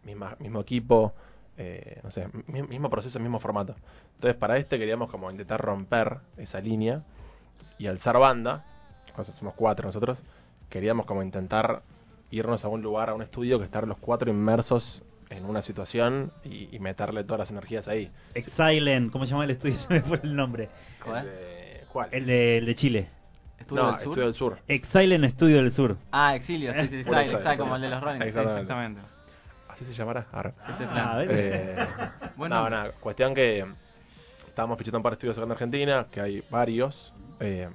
misma, 0.04 0.36
mismo 0.40 0.60
equipo, 0.62 1.14
eh, 1.58 2.00
no 2.04 2.10
sé, 2.12 2.28
mi- 2.48 2.64
mismo 2.64 2.90
proceso, 2.90 3.20
mismo 3.20 3.40
formato. 3.40 3.76
Entonces, 4.16 4.36
para 4.40 4.58
este 4.58 4.80
queríamos 4.80 5.10
como 5.12 5.30
intentar 5.30 5.62
romper 5.62 6.18
esa 6.38 6.60
línea 6.60 7.04
y 7.78 7.88
alzar 7.88 8.18
banda. 8.18 8.64
somos 9.36 9.54
cuatro 9.54 9.86
nosotros. 9.86 10.24
Queríamos 10.70 11.06
como 11.06 11.22
intentar 11.22 11.84
irnos 12.36 12.66
a 12.66 12.68
un 12.68 12.82
lugar, 12.82 13.10
a 13.10 13.14
un 13.14 13.22
estudio, 13.22 13.60
que 13.60 13.66
estar 13.66 13.88
los 13.88 13.98
cuatro 14.00 14.30
inmersos 14.30 15.04
en 15.30 15.46
una 15.46 15.62
situación 15.62 16.32
y, 16.44 16.74
y 16.76 16.80
meterle 16.80 17.24
todas 17.24 17.40
las 17.40 17.52
energías 17.52 17.88
ahí. 17.88 18.12
Exilent, 18.34 19.12
¿cómo 19.12 19.26
se 19.26 19.32
llama 19.32 19.44
el 19.46 19.52
estudio? 19.52 19.76
Se 19.80 19.94
me 19.94 20.02
fue 20.02 20.20
el 20.24 20.36
nombre. 20.36 20.70
¿Cuál? 21.04 21.28
El 21.28 21.32
de- 21.34 21.84
¿Cuál? 21.92 22.10
El 22.12 22.26
de, 22.26 22.58
el 22.58 22.66
de 22.66 22.76
Chile. 22.76 23.10
¿Estudio 23.60 23.84
no, 23.84 23.92
del 23.92 24.00
Sur? 24.00 24.08
Estudio 24.12 24.26
del 24.26 24.34
Sur. 24.36 24.60
Exilent 24.68 25.24
Estudio 25.26 25.58
del 25.58 25.72
Sur. 25.72 25.96
Ah, 26.12 26.36
Exilio, 26.36 26.74
sí, 26.74 26.88
sí, 26.88 26.98
exacto, 27.00 27.38
Exile, 27.38 27.58
como 27.58 27.76
el 27.76 27.82
de 27.84 27.90
los 27.90 28.02
Rolling, 28.02 28.20
sí, 28.22 28.28
Exactamente. 28.28 28.62
exactamente. 28.62 29.02
¿Así 29.70 29.86
se 29.86 29.94
llamará? 29.94 30.28
Arre. 30.32 30.54
Ese 30.70 30.84
Ah, 30.86 30.92
plan. 30.94 31.18
¿ves? 31.28 31.28
Eh, 31.32 31.88
Bueno. 32.36 32.64
no, 32.64 32.70
nada, 32.70 32.92
cuestión 32.94 33.34
que 33.36 33.64
estábamos 34.48 34.78
fichando 34.78 34.98
un 34.98 35.04
par 35.04 35.12
de 35.14 35.16
estudios 35.16 35.38
acá 35.38 35.46
en 35.46 35.52
Argentina, 35.52 36.08
que 36.12 36.20
hay 36.22 36.44
varios, 36.50 37.14
eh, 37.40 37.70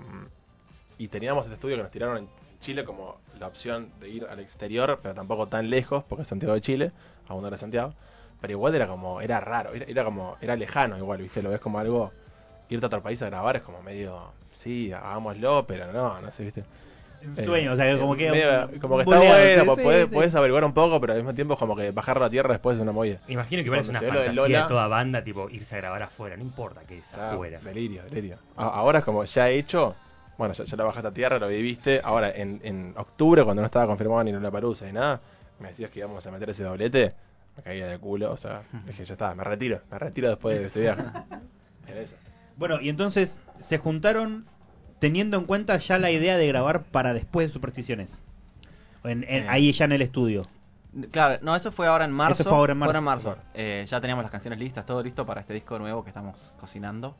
y 0.98 1.08
teníamos 1.08 1.46
este 1.46 1.54
estudio 1.54 1.76
que 1.76 1.82
nos 1.82 1.90
tiraron 1.92 2.18
en 2.18 2.28
Chile 2.60 2.84
como 2.84 3.16
la 3.38 3.46
opción 3.48 3.90
de 4.00 4.08
ir 4.10 4.24
al 4.26 4.40
exterior, 4.40 5.00
pero 5.02 5.14
tampoco 5.14 5.46
tan 5.48 5.70
lejos, 5.70 6.04
porque 6.04 6.22
es 6.22 6.28
Santiago 6.28 6.54
de 6.54 6.60
Chile, 6.60 6.92
a 7.28 7.34
una 7.34 7.48
hora 7.48 7.56
de 7.56 7.58
Santiago, 7.60 7.94
pero 8.40 8.52
igual 8.52 8.74
era 8.74 8.86
como, 8.86 9.20
era 9.20 9.40
raro, 9.40 9.72
era, 9.74 9.84
era 9.86 10.04
como, 10.04 10.36
era 10.40 10.56
lejano 10.56 10.96
igual, 10.98 11.20
viste, 11.22 11.42
lo 11.42 11.50
ves 11.50 11.60
como 11.60 11.78
algo, 11.78 12.12
irte 12.68 12.84
a 12.86 12.88
otro 12.88 13.02
país 13.02 13.22
a 13.22 13.26
grabar 13.26 13.56
es 13.56 13.62
como 13.62 13.82
medio, 13.82 14.32
sí, 14.52 14.92
hagámoslo, 14.92 15.66
pero 15.66 15.92
no, 15.92 16.20
no 16.20 16.30
sé, 16.30 16.44
viste. 16.44 16.64
Un 17.24 17.36
Eh, 17.36 17.44
sueño, 17.44 17.72
o 17.72 17.76
sea, 17.76 17.92
que 17.92 17.98
como 18.00 18.14
que. 18.16 18.30
medio- 18.30 18.80
como 18.80 18.96
que 18.96 19.02
está 19.02 19.18
bueno, 19.20 19.60
sí, 19.60 19.66
pues 19.66 19.80
podés, 19.80 20.06
sí. 20.06 20.14
podés 20.14 20.34
averiguar 20.36 20.64
un 20.64 20.72
poco, 20.72 21.00
pero 21.00 21.12
al 21.14 21.18
mismo 21.18 21.34
tiempo 21.34 21.54
es 21.54 21.58
como 21.60 21.74
que 21.76 21.90
bajar 21.90 22.16
a 22.18 22.20
la 22.20 22.30
tierra 22.30 22.50
después 22.52 22.76
es 22.76 22.82
una 22.82 22.92
movida. 22.92 23.18
Imagino 23.26 23.62
que 23.62 23.66
igual 23.66 23.80
es 23.80 23.88
una 23.88 24.00
de 24.00 24.08
fantasía 24.08 24.32
de 24.32 24.34
Lola- 24.52 24.68
toda 24.68 24.86
banda, 24.88 25.24
tipo, 25.24 25.50
irse 25.50 25.74
a 25.74 25.78
grabar 25.78 26.02
afuera, 26.02 26.36
no 26.36 26.42
importa 26.42 26.82
que 26.86 26.98
es 26.98 27.12
afuera. 27.14 27.58
Delirio, 27.58 28.02
delirio. 28.04 28.38
Ahora 28.56 29.00
es 29.00 29.04
como 29.04 29.24
ya 29.24 29.48
hecho, 29.50 29.94
bueno, 30.38 30.54
ya, 30.54 30.64
ya 30.64 30.76
la 30.76 30.84
bajaste 30.84 31.08
a 31.08 31.12
tierra, 31.12 31.38
lo 31.38 31.48
viviste. 31.48 32.00
Ahora, 32.02 32.30
en, 32.30 32.60
en 32.62 32.94
octubre, 32.96 33.44
cuando 33.44 33.60
no 33.62 33.66
estaba 33.66 33.86
confirmado 33.86 34.24
ni 34.24 34.32
la 34.32 34.50
parusa 34.50 34.86
ni 34.86 34.92
nada, 34.92 35.20
me 35.60 35.68
decías 35.68 35.90
que 35.90 35.98
íbamos 35.98 36.26
a 36.26 36.30
meter 36.30 36.48
ese 36.50 36.62
doblete, 36.64 37.14
me 37.56 37.62
caía 37.62 37.86
de 37.86 37.98
culo, 37.98 38.32
o 38.32 38.36
sea, 38.36 38.62
dije, 38.86 39.04
ya 39.04 39.14
está, 39.14 39.34
me 39.34 39.44
retiro, 39.44 39.80
me 39.90 39.98
retiro 39.98 40.28
después 40.30 40.58
de 40.58 40.66
ese 40.66 40.80
viaje. 40.80 41.02
En. 41.88 42.04
Bueno, 42.56 42.80
y 42.80 42.88
entonces 42.90 43.38
se 43.58 43.78
juntaron 43.78 44.46
teniendo 44.98 45.38
en 45.38 45.44
cuenta 45.44 45.76
ya 45.78 45.96
la 45.98 46.10
idea 46.10 46.36
de 46.36 46.46
grabar 46.46 46.82
para 46.84 47.14
después 47.14 47.46
de 47.48 47.52
Supersticiones. 47.54 48.20
En- 49.04 49.22
en- 49.24 49.44
Eh. 49.44 49.46
Ahí 49.48 49.72
ya 49.72 49.84
en 49.86 49.92
el 49.92 50.02
estudio. 50.02 50.42
Claro, 51.12 51.38
no, 51.42 51.54
eso 51.56 51.70
fue 51.72 51.86
ahora 51.86 52.04
en 52.04 52.10
marzo. 52.12 52.42
Eso 52.42 52.50
fue 52.50 52.58
ahora 52.58 52.72
en 52.72 52.78
marzo. 52.78 53.00
marzo. 53.02 53.36
Eh, 53.54 53.84
ya 53.88 54.00
teníamos 54.00 54.22
las 54.22 54.30
canciones 54.32 54.58
listas, 54.58 54.84
todo 54.84 55.02
listo 55.02 55.24
para 55.24 55.40
este 55.40 55.54
disco 55.54 55.78
nuevo 55.78 56.02
que 56.02 56.10
estamos 56.10 56.52
cocinando. 56.60 57.16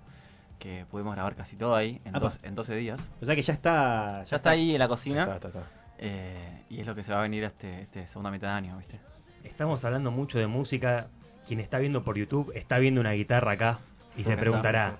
Que 0.59 0.85
pudimos 0.91 1.15
grabar 1.15 1.35
casi 1.37 1.57
todo 1.57 1.75
ahí 1.77 2.01
en, 2.05 2.11
Apa. 2.17 2.21
dos- 2.21 2.39
en 2.43 2.55
12 2.55 2.75
días. 2.75 3.01
O 3.23 3.27
sea 3.27 3.35
que 3.37 3.43
ya 3.43 3.53
está. 3.53 4.25
Ya 4.25 4.37
está 4.37 4.51
ahí 4.51 4.73
en 4.73 4.79
la 4.79 4.89
cocina. 4.89 5.23
Está, 5.23 5.35
está, 5.37 5.49
está. 5.49 5.63
eh, 5.99 6.65
y 6.69 6.81
es 6.81 6.87
lo 6.87 6.95
que 6.95 7.05
se 7.05 7.13
va 7.13 7.21
a 7.21 7.23
venir 7.23 7.45
este, 7.45 7.83
este 7.83 8.07
segunda 8.09 8.31
mitad 8.31 8.49
de 8.49 8.55
año, 8.55 8.77
¿viste? 8.77 8.99
Estamos 9.45 9.85
hablando 9.85 10.11
mucho 10.11 10.39
de 10.39 10.47
música. 10.47 11.07
Quien 11.47 11.61
está 11.61 11.79
viendo 11.79 12.03
por 12.03 12.19
YouTube 12.19 12.53
está 12.55 12.79
viendo 12.79 13.01
una 13.01 13.13
guitarra 13.13 13.53
acá 13.53 13.79
y 14.17 14.25
se 14.25 14.37
preguntará, 14.37 14.97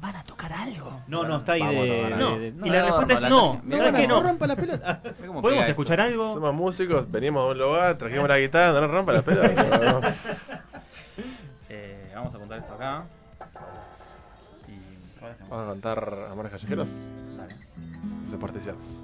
¿van 0.00 0.16
a 0.16 0.24
tocar 0.24 0.52
algo? 0.52 1.00
No, 1.06 1.22
no, 1.24 1.36
está 1.36 1.52
ahí 1.52 1.60
Vamos 1.60 1.76
a 1.78 1.82
de, 1.84 1.90
de- 2.04 2.16
No, 2.16 2.38
de- 2.38 2.48
y 2.48 2.52
no, 2.52 2.66
la 2.66 2.80
no, 2.80 2.86
respuesta 2.86 3.14
es 3.14 3.30
no. 3.30 3.62
¿Sabes 3.70 3.92
no, 3.92 3.98
qué 3.98 4.06
no 4.08 4.16
no? 4.20 4.28
rompa 4.28 4.46
la 4.48 4.56
pelota. 4.62 5.00
¿Podemos 5.42 5.68
escuchar 5.68 6.00
esto. 6.00 6.10
algo? 6.22 6.32
Somos 6.32 6.54
músicos, 6.54 7.08
venimos 7.10 7.42
a 7.46 7.50
un 7.52 7.58
lugar, 7.58 7.98
trajimos 7.98 8.28
la 8.28 8.36
guitarra, 8.38 8.72
no 8.72 8.80
nos 8.80 8.90
rompa 8.90 9.12
la 9.12 9.22
pelota. 9.22 10.14
Eh, 11.68 12.10
vamos 12.14 12.34
a 12.34 12.38
contar 12.38 12.58
esto 12.58 12.74
acá. 12.74 13.04
Vamos 15.48 15.68
a 15.68 15.72
cantar 15.72 16.08
Amores 16.30 16.52
Callejeros, 16.52 16.88
Dale. 17.36 17.54
Supersticiones. 18.30 19.02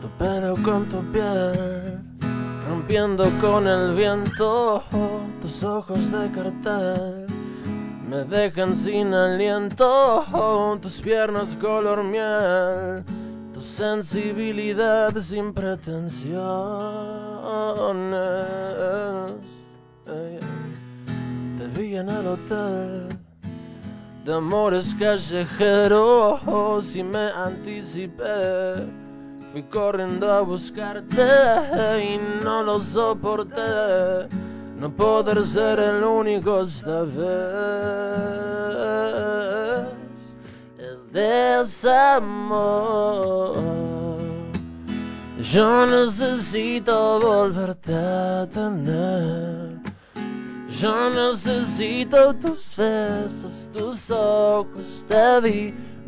Topado 0.00 0.54
con 0.62 0.88
tu 0.88 1.02
piel, 1.12 1.79
rompiendo 2.90 3.30
con 3.40 3.68
el 3.68 3.94
viento. 3.94 4.82
Tus 5.40 5.62
ojos 5.62 6.10
de 6.10 6.28
cartel 6.32 7.24
me 8.08 8.24
dejan 8.24 8.74
sin 8.74 9.14
aliento. 9.14 10.24
Tus 10.82 11.00
piernas 11.00 11.54
color 11.54 12.02
miel, 12.02 13.04
tu 13.54 13.60
sensibilidad 13.60 15.16
sin 15.20 15.54
pretensiones. 15.54 16.34
Te 21.58 21.68
vi 21.80 21.94
en 21.94 22.08
el 22.08 22.26
hotel 22.26 23.06
de 24.24 24.34
amores 24.34 24.96
callejeros 24.98 26.40
y 26.96 27.04
me 27.04 27.28
anticipé. 27.30 29.09
Fui 29.52 29.62
corriendo 29.64 30.32
a 30.32 30.42
buscarte 30.42 32.04
y 32.04 32.20
no 32.44 32.62
lo 32.62 32.80
soporté. 32.80 34.28
No 34.78 34.90
poder 34.90 35.44
ser 35.44 35.80
el 35.80 36.04
único 36.04 36.60
esta 36.60 37.02
vez. 37.02 37.20
El 40.78 41.12
desamor. 41.12 42.20
Yo 45.40 45.86
necesito 45.86 47.18
volverte 47.18 47.94
a 47.94 48.46
tener. 48.46 49.80
Yo 50.80 51.10
necesito 51.10 52.34
tus 52.34 52.76
besos, 52.76 53.68
tus 53.72 54.10
ojos. 54.12 55.04
Te 55.08 55.40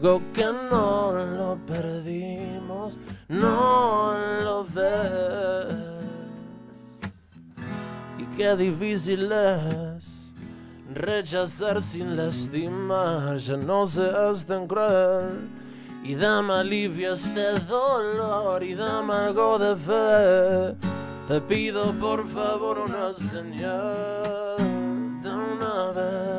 digo 0.02 0.20
que 0.34 0.44
no 0.44 1.12
lo 1.12 1.58
perdimos, 1.64 2.98
no 3.28 4.14
lo 4.42 4.64
ves. 4.64 5.76
Y 8.18 8.24
qué 8.36 8.56
difícil 8.56 9.30
es 9.30 10.32
rechazar 10.92 11.80
sin 11.80 12.16
lastimar. 12.16 13.38
Ya 13.38 13.56
no 13.56 13.86
seas 13.86 14.44
tan 14.44 14.66
cruel. 14.66 15.48
Y 16.02 16.16
dame 16.16 16.54
alivio 16.54 17.12
este 17.12 17.52
dolor 17.68 18.60
y 18.64 18.74
dame 18.74 19.14
algo 19.14 19.56
de 19.60 19.76
fe. 19.76 20.76
Te 21.28 21.40
pido 21.42 21.92
por 22.00 22.26
favor 22.26 22.80
una 22.80 23.12
señal 23.12 24.56
de 25.22 25.30
una 25.30 25.92
vez. 25.92 26.31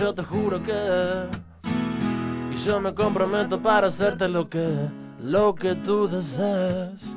Yo 0.00 0.14
te 0.14 0.22
juro 0.22 0.62
que 0.62 0.72
y 2.50 2.56
yo 2.56 2.80
me 2.80 2.94
comprometo 2.94 3.60
para 3.60 3.88
hacerte 3.88 4.28
lo 4.28 4.48
que 4.48 4.66
lo 5.22 5.54
que 5.54 5.74
tú 5.74 6.08
desees. 6.08 7.14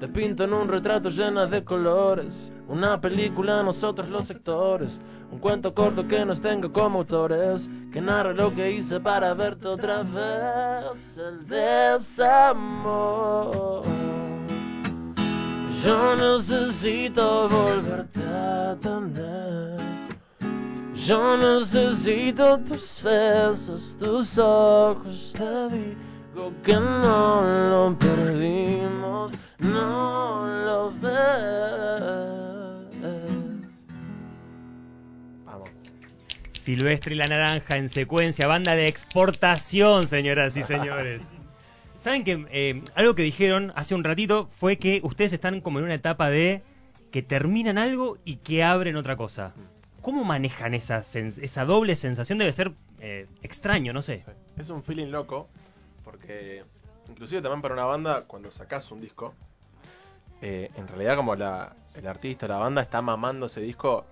Te 0.00 0.08
pinto 0.08 0.44
en 0.44 0.54
un 0.54 0.66
retrato 0.68 1.10
llena 1.10 1.44
de 1.44 1.62
colores, 1.62 2.50
una 2.68 2.98
película 3.02 3.62
nosotros 3.62 4.08
los 4.08 4.30
actores, 4.30 4.98
un 5.30 5.40
cuento 5.40 5.74
corto 5.74 6.08
que 6.08 6.24
nos 6.24 6.40
tenga 6.40 6.70
como 6.70 7.00
autores, 7.00 7.68
que 7.92 8.00
narra 8.00 8.32
lo 8.32 8.54
que 8.54 8.72
hice 8.72 8.98
para 8.98 9.34
verte 9.34 9.68
otra 9.68 10.02
vez, 10.02 11.18
el 11.18 11.46
desamor. 11.46 12.86
Yo 15.84 16.16
necesito 16.16 17.46
volverte 17.50 18.20
a 18.22 18.74
tener. 18.80 19.45
Yo 20.96 21.36
necesito 21.36 22.58
tus 22.60 23.02
besos, 23.02 23.98
tus 23.98 24.38
ojos, 24.38 25.34
te 25.36 25.68
digo 25.68 26.54
que 26.64 26.72
no 26.72 27.42
lo 27.44 27.98
perdimos, 27.98 29.30
no 29.58 30.46
lo 30.64 30.90
ves. 30.90 31.02
Vamos. 35.44 35.70
Silvestre 36.52 37.14
y 37.14 37.18
la 37.18 37.26
Naranja 37.26 37.76
en 37.76 37.90
secuencia, 37.90 38.46
banda 38.46 38.74
de 38.74 38.88
exportación, 38.88 40.08
señoras 40.08 40.56
y 40.56 40.62
señores. 40.62 41.30
Saben 41.94 42.24
que 42.24 42.46
eh, 42.50 42.82
algo 42.94 43.14
que 43.14 43.22
dijeron 43.22 43.70
hace 43.76 43.94
un 43.94 44.02
ratito 44.02 44.48
fue 44.58 44.78
que 44.78 45.00
ustedes 45.02 45.34
están 45.34 45.60
como 45.60 45.78
en 45.78 45.84
una 45.84 45.94
etapa 45.94 46.30
de 46.30 46.62
que 47.10 47.22
terminan 47.22 47.76
algo 47.76 48.16
y 48.24 48.36
que 48.36 48.64
abren 48.64 48.96
otra 48.96 49.16
cosa. 49.16 49.54
¿Cómo 50.06 50.22
manejan 50.22 50.72
esa, 50.72 50.98
esa 50.98 51.64
doble 51.64 51.96
sensación? 51.96 52.38
Debe 52.38 52.52
ser 52.52 52.70
eh, 53.00 53.26
extraño, 53.42 53.92
no 53.92 54.02
sé. 54.02 54.22
Es 54.56 54.70
un 54.70 54.84
feeling 54.84 55.08
loco, 55.08 55.48
porque 56.04 56.62
inclusive 57.08 57.42
también 57.42 57.60
para 57.60 57.74
una 57.74 57.86
banda, 57.86 58.22
cuando 58.24 58.52
sacás 58.52 58.92
un 58.92 59.00
disco, 59.00 59.34
eh, 60.42 60.70
en 60.76 60.86
realidad 60.86 61.16
como 61.16 61.34
la, 61.34 61.74
el 61.96 62.06
artista, 62.06 62.46
la 62.46 62.58
banda 62.58 62.82
está 62.82 63.02
mamando 63.02 63.46
ese 63.46 63.60
disco 63.60 64.04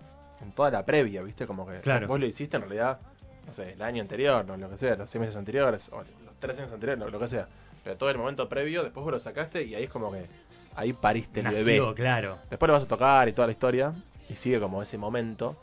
en 0.43 0.51
toda 0.51 0.73
la 0.73 0.85
previa, 0.85 1.23
¿viste? 1.23 1.47
Como 1.47 1.65
que 1.65 1.79
Claro. 1.81 2.09
vos 2.09 2.19
lo 2.19 2.27
hiciste 2.27 2.57
en 2.57 2.63
realidad, 2.63 2.99
no 3.47 3.53
sé, 3.53 3.75
el 3.75 3.83
año 3.83 4.03
anterior, 4.03 4.45
no, 4.45 4.57
lo 4.57 4.69
que 4.69 4.77
sea, 4.77 4.97
los 4.97 5.09
seis 5.09 5.21
meses 5.21 5.37
anteriores, 5.37 5.91
o 5.93 5.99
los 5.99 6.35
tres 6.41 6.59
años 6.59 6.73
anteriores, 6.73 7.05
lo, 7.05 7.09
lo 7.09 7.21
que 7.21 7.29
sea. 7.29 7.47
Pero 7.85 7.97
todo 7.97 8.11
el 8.11 8.19
momento 8.19 8.49
previo, 8.49 8.83
después 8.83 9.05
vos 9.05 9.13
lo 9.13 9.19
sacaste 9.21 9.63
y 9.63 9.77
ahí 9.77 9.85
es 9.85 9.91
como 9.91 10.11
que 10.11 10.27
ahí 10.75 10.93
pariste 10.93 11.39
el 11.39 11.47
bebé. 11.47 11.59
Nació, 11.59 11.95
claro. 11.95 12.39
Después 12.51 12.67
lo 12.67 12.73
vas 12.73 12.83
a 12.83 12.89
tocar 12.89 13.29
y 13.29 13.33
toda 13.33 13.47
la 13.47 13.53
historia. 13.53 13.93
Y 14.29 14.35
sigue 14.35 14.59
como 14.59 14.83
ese 14.83 14.99
momento. 14.99 15.57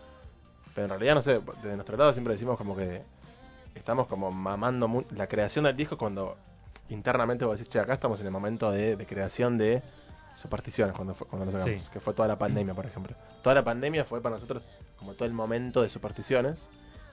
Pero 0.73 0.85
en 0.85 0.89
realidad, 0.91 1.15
no 1.15 1.21
sé, 1.21 1.39
desde 1.61 1.75
nuestro 1.75 1.97
lado 1.97 2.13
siempre 2.13 2.33
decimos 2.33 2.57
como 2.57 2.75
que 2.75 3.01
estamos 3.75 4.07
como 4.07 4.31
mamando 4.31 5.05
la 5.11 5.27
creación 5.27 5.65
del 5.65 5.75
disco 5.75 5.97
cuando 5.97 6.37
internamente 6.89 7.45
vos 7.45 7.57
decís, 7.57 7.69
che, 7.71 7.79
acá 7.79 7.93
estamos 7.93 8.19
en 8.21 8.25
el 8.27 8.31
momento 8.31 8.71
de, 8.71 8.95
de 8.95 9.05
creación 9.05 9.57
de 9.57 9.81
supersticiones 10.35 10.95
cuando, 10.95 11.13
fue- 11.13 11.27
cuando 11.27 11.45
lo 11.45 11.51
sacamos. 11.51 11.81
Sí. 11.81 11.89
Que 11.91 11.99
fue 11.99 12.13
toda 12.13 12.27
la 12.27 12.37
pandemia, 12.37 12.73
por 12.73 12.85
ejemplo. 12.85 13.15
Toda 13.43 13.55
la 13.55 13.63
pandemia 13.63 14.05
fue 14.05 14.21
para 14.21 14.35
nosotros 14.35 14.63
como 14.97 15.13
todo 15.13 15.25
el 15.25 15.33
momento 15.33 15.81
de 15.81 15.89
supersticiones. 15.89 16.67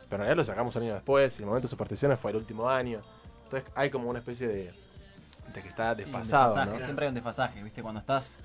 Pero 0.09 0.23
en 0.23 0.27
realidad 0.27 0.37
lo 0.37 0.45
sacamos 0.45 0.75
un 0.77 0.85
año 0.85 0.95
después 0.95 1.38
y 1.38 1.43
el 1.43 1.47
momento 1.47 1.67
de 1.67 1.71
supersticiones 1.71 2.19
fue 2.19 2.31
el 2.31 2.37
último 2.38 2.69
año. 2.71 3.00
Entonces 3.45 3.69
hay 3.75 3.91
como 3.91 4.09
una 4.09 4.21
especie 4.21 4.47
de, 4.49 4.73
de 5.53 5.62
que 5.62 5.69
está 5.69 5.95
desfasado, 5.95 6.49
desfasaje, 6.55 6.79
¿no? 6.79 6.85
Siempre 6.85 7.05
hay 7.05 7.09
un 7.11 7.15
desfasaje, 7.15 7.62
¿viste? 7.62 7.83
Cuando 7.83 8.00
estás 8.00 8.38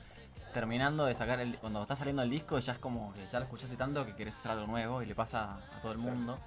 terminando 0.54 1.06
de 1.06 1.16
sacar 1.16 1.40
el. 1.40 1.58
Cuando 1.58 1.82
estás 1.82 1.98
saliendo 2.00 2.22
el 2.22 2.30
disco, 2.30 2.58
ya 2.60 2.74
es 2.74 2.80
como 2.80 3.12
que 3.14 3.26
ya 3.32 3.40
lo 3.40 3.46
escuchaste 3.46 3.76
tanto 3.76 4.06
que 4.06 4.16
querés 4.16 4.38
hacer 4.38 4.52
algo 4.52 4.68
nuevo 4.68 5.02
y 5.02 5.06
le 5.06 5.16
pasa 5.16 5.56
a 5.56 5.82
todo 5.82 5.92
el 5.92 5.98
mundo. 5.98 6.38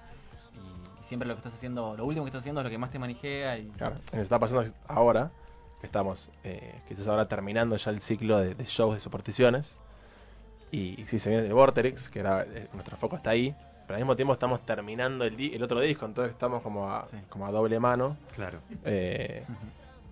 Y, 0.55 1.01
y 1.01 1.03
siempre 1.03 1.29
lo 1.29 1.35
que 1.35 1.41
estás 1.41 1.55
haciendo, 1.55 1.97
lo 1.97 2.05
último 2.07 2.25
que 2.25 2.31
estás 2.31 2.41
haciendo 2.41 2.61
es 2.61 2.65
lo 2.65 2.71
que 2.71 2.79
más 2.79 2.91
te 2.91 2.99
manijea 2.99 3.59
y. 3.59 3.69
Claro, 3.71 3.97
nos 4.13 4.23
está 4.23 4.39
pasando 4.39 4.65
ahora, 4.89 5.31
que 5.81 5.87
estamos 5.87 6.31
eh, 6.45 6.81
quizás 6.89 7.07
ahora 7.09 7.29
terminando 7.29 7.77
ya 7.77 7.91
el 7.91 8.01
ciclo 8.01 8.39
de, 8.39 8.55
de 8.55 8.65
shows 8.65 8.95
de 8.95 9.01
supersticiones. 9.01 9.77
Y, 10.73 11.01
y 11.01 11.07
sí, 11.07 11.19
se 11.19 11.31
viene 11.31 11.47
el 11.47 11.53
Vorterix, 11.55 12.09
que 12.09 12.19
era, 12.21 12.43
eh, 12.43 12.69
nuestro 12.73 12.97
foco 12.97 13.17
está 13.17 13.31
ahí. 13.31 13.55
Pero 13.87 13.99
al 13.99 14.01
mismo 14.03 14.17
tiempo 14.17 14.33
estamos 14.33 14.67
terminando 14.67 15.25
el, 15.25 15.37
di- 15.37 15.55
el 15.55 15.63
otro 15.63 15.79
disco, 15.79 16.07
entonces 16.07 16.33
estamos 16.33 16.61
como 16.61 16.91
a, 16.93 17.07
Sí. 17.07 17.19
como 17.29 17.47
a 17.47 17.53
doble 17.53 17.79
mano. 17.79 18.17
Claro. 18.35 18.59
eh. 18.85 19.45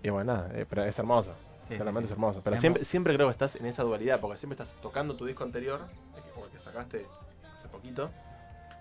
Y 0.05 0.09
bueno, 0.11 0.33
nada, 0.35 0.49
eh, 0.53 0.65
pero 0.69 0.83
es 0.83 0.97
hermoso. 0.99 1.33
Sí, 1.63 1.75
Claramente 1.75 2.07
sí, 2.07 2.09
sí. 2.09 2.13
es 2.13 2.17
hermoso. 2.17 2.41
Pero 2.43 2.55
Es 2.55 2.61
siempre, 2.61 2.85
siempre 2.85 3.13
creo 3.15 3.27
que 3.27 3.31
estás 3.31 3.55
en 3.55 3.65
esa 3.65 3.81
dualidad, 3.83 4.19
porque 4.19 4.37
siempre 4.37 4.53
estás 4.61 4.79
tocando 4.81 5.15
tu 5.15 5.25
disco 5.25 5.43
anterior, 5.43 5.81
el 6.15 6.21
que- 6.23 6.39
o 6.39 6.45
el 6.45 6.51
que 6.51 6.59
sacaste 6.59 7.07
hace 7.57 7.67
poquito, 7.69 8.11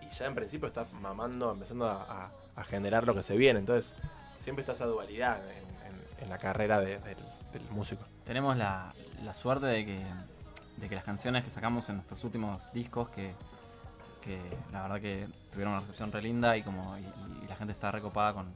y 0.03 0.11
ya 0.11 0.27
en 0.27 0.35
principio 0.35 0.69
estás 0.69 0.93
mamando, 0.93 1.51
empezando 1.51 1.87
a, 1.87 2.03
a- 2.27 2.31
a 2.57 2.65
generar 2.65 3.07
lo 3.07 3.15
que 3.15 3.23
se 3.23 3.37
viene. 3.39 3.59
Entonces, 3.59 3.95
siempre 4.39 4.61
está 4.63 4.73
esa 4.73 4.85
dualidad 4.85 5.39
en, 5.51 5.57
en- 5.95 6.25
en 6.25 6.29
la 6.29 6.37
carrera 6.37 6.79
de- 6.81 6.99
del, 6.99 7.17
del 7.55 7.63
músico. 7.71 8.05
Tenemos 8.27 8.57
la, 8.59 8.93
la 9.23 9.33
suerte 9.33 9.65
de 9.65 9.87
que, 9.87 10.05
de 10.77 10.89
que 10.91 10.95
las 10.95 11.05
canciones 11.05 11.43
que 11.43 11.49
sacamos 11.51 11.89
en 11.89 11.95
nuestros 11.97 12.23
últimos 12.25 12.71
discos, 12.75 13.09
que, 13.09 13.33
que 14.21 14.39
la 14.73 14.83
verdad 14.83 15.01
que 15.01 15.27
tuvieron 15.53 15.73
una 15.73 15.81
recepción 15.81 16.13
re 16.13 16.21
linda 16.21 16.55
y 16.59 16.63
como 16.63 16.99
y, 16.99 17.03
y 17.45 17.47
la 17.49 17.57
gente 17.57 17.73
está 17.73 17.91
recopada 17.91 18.35
con, 18.35 18.47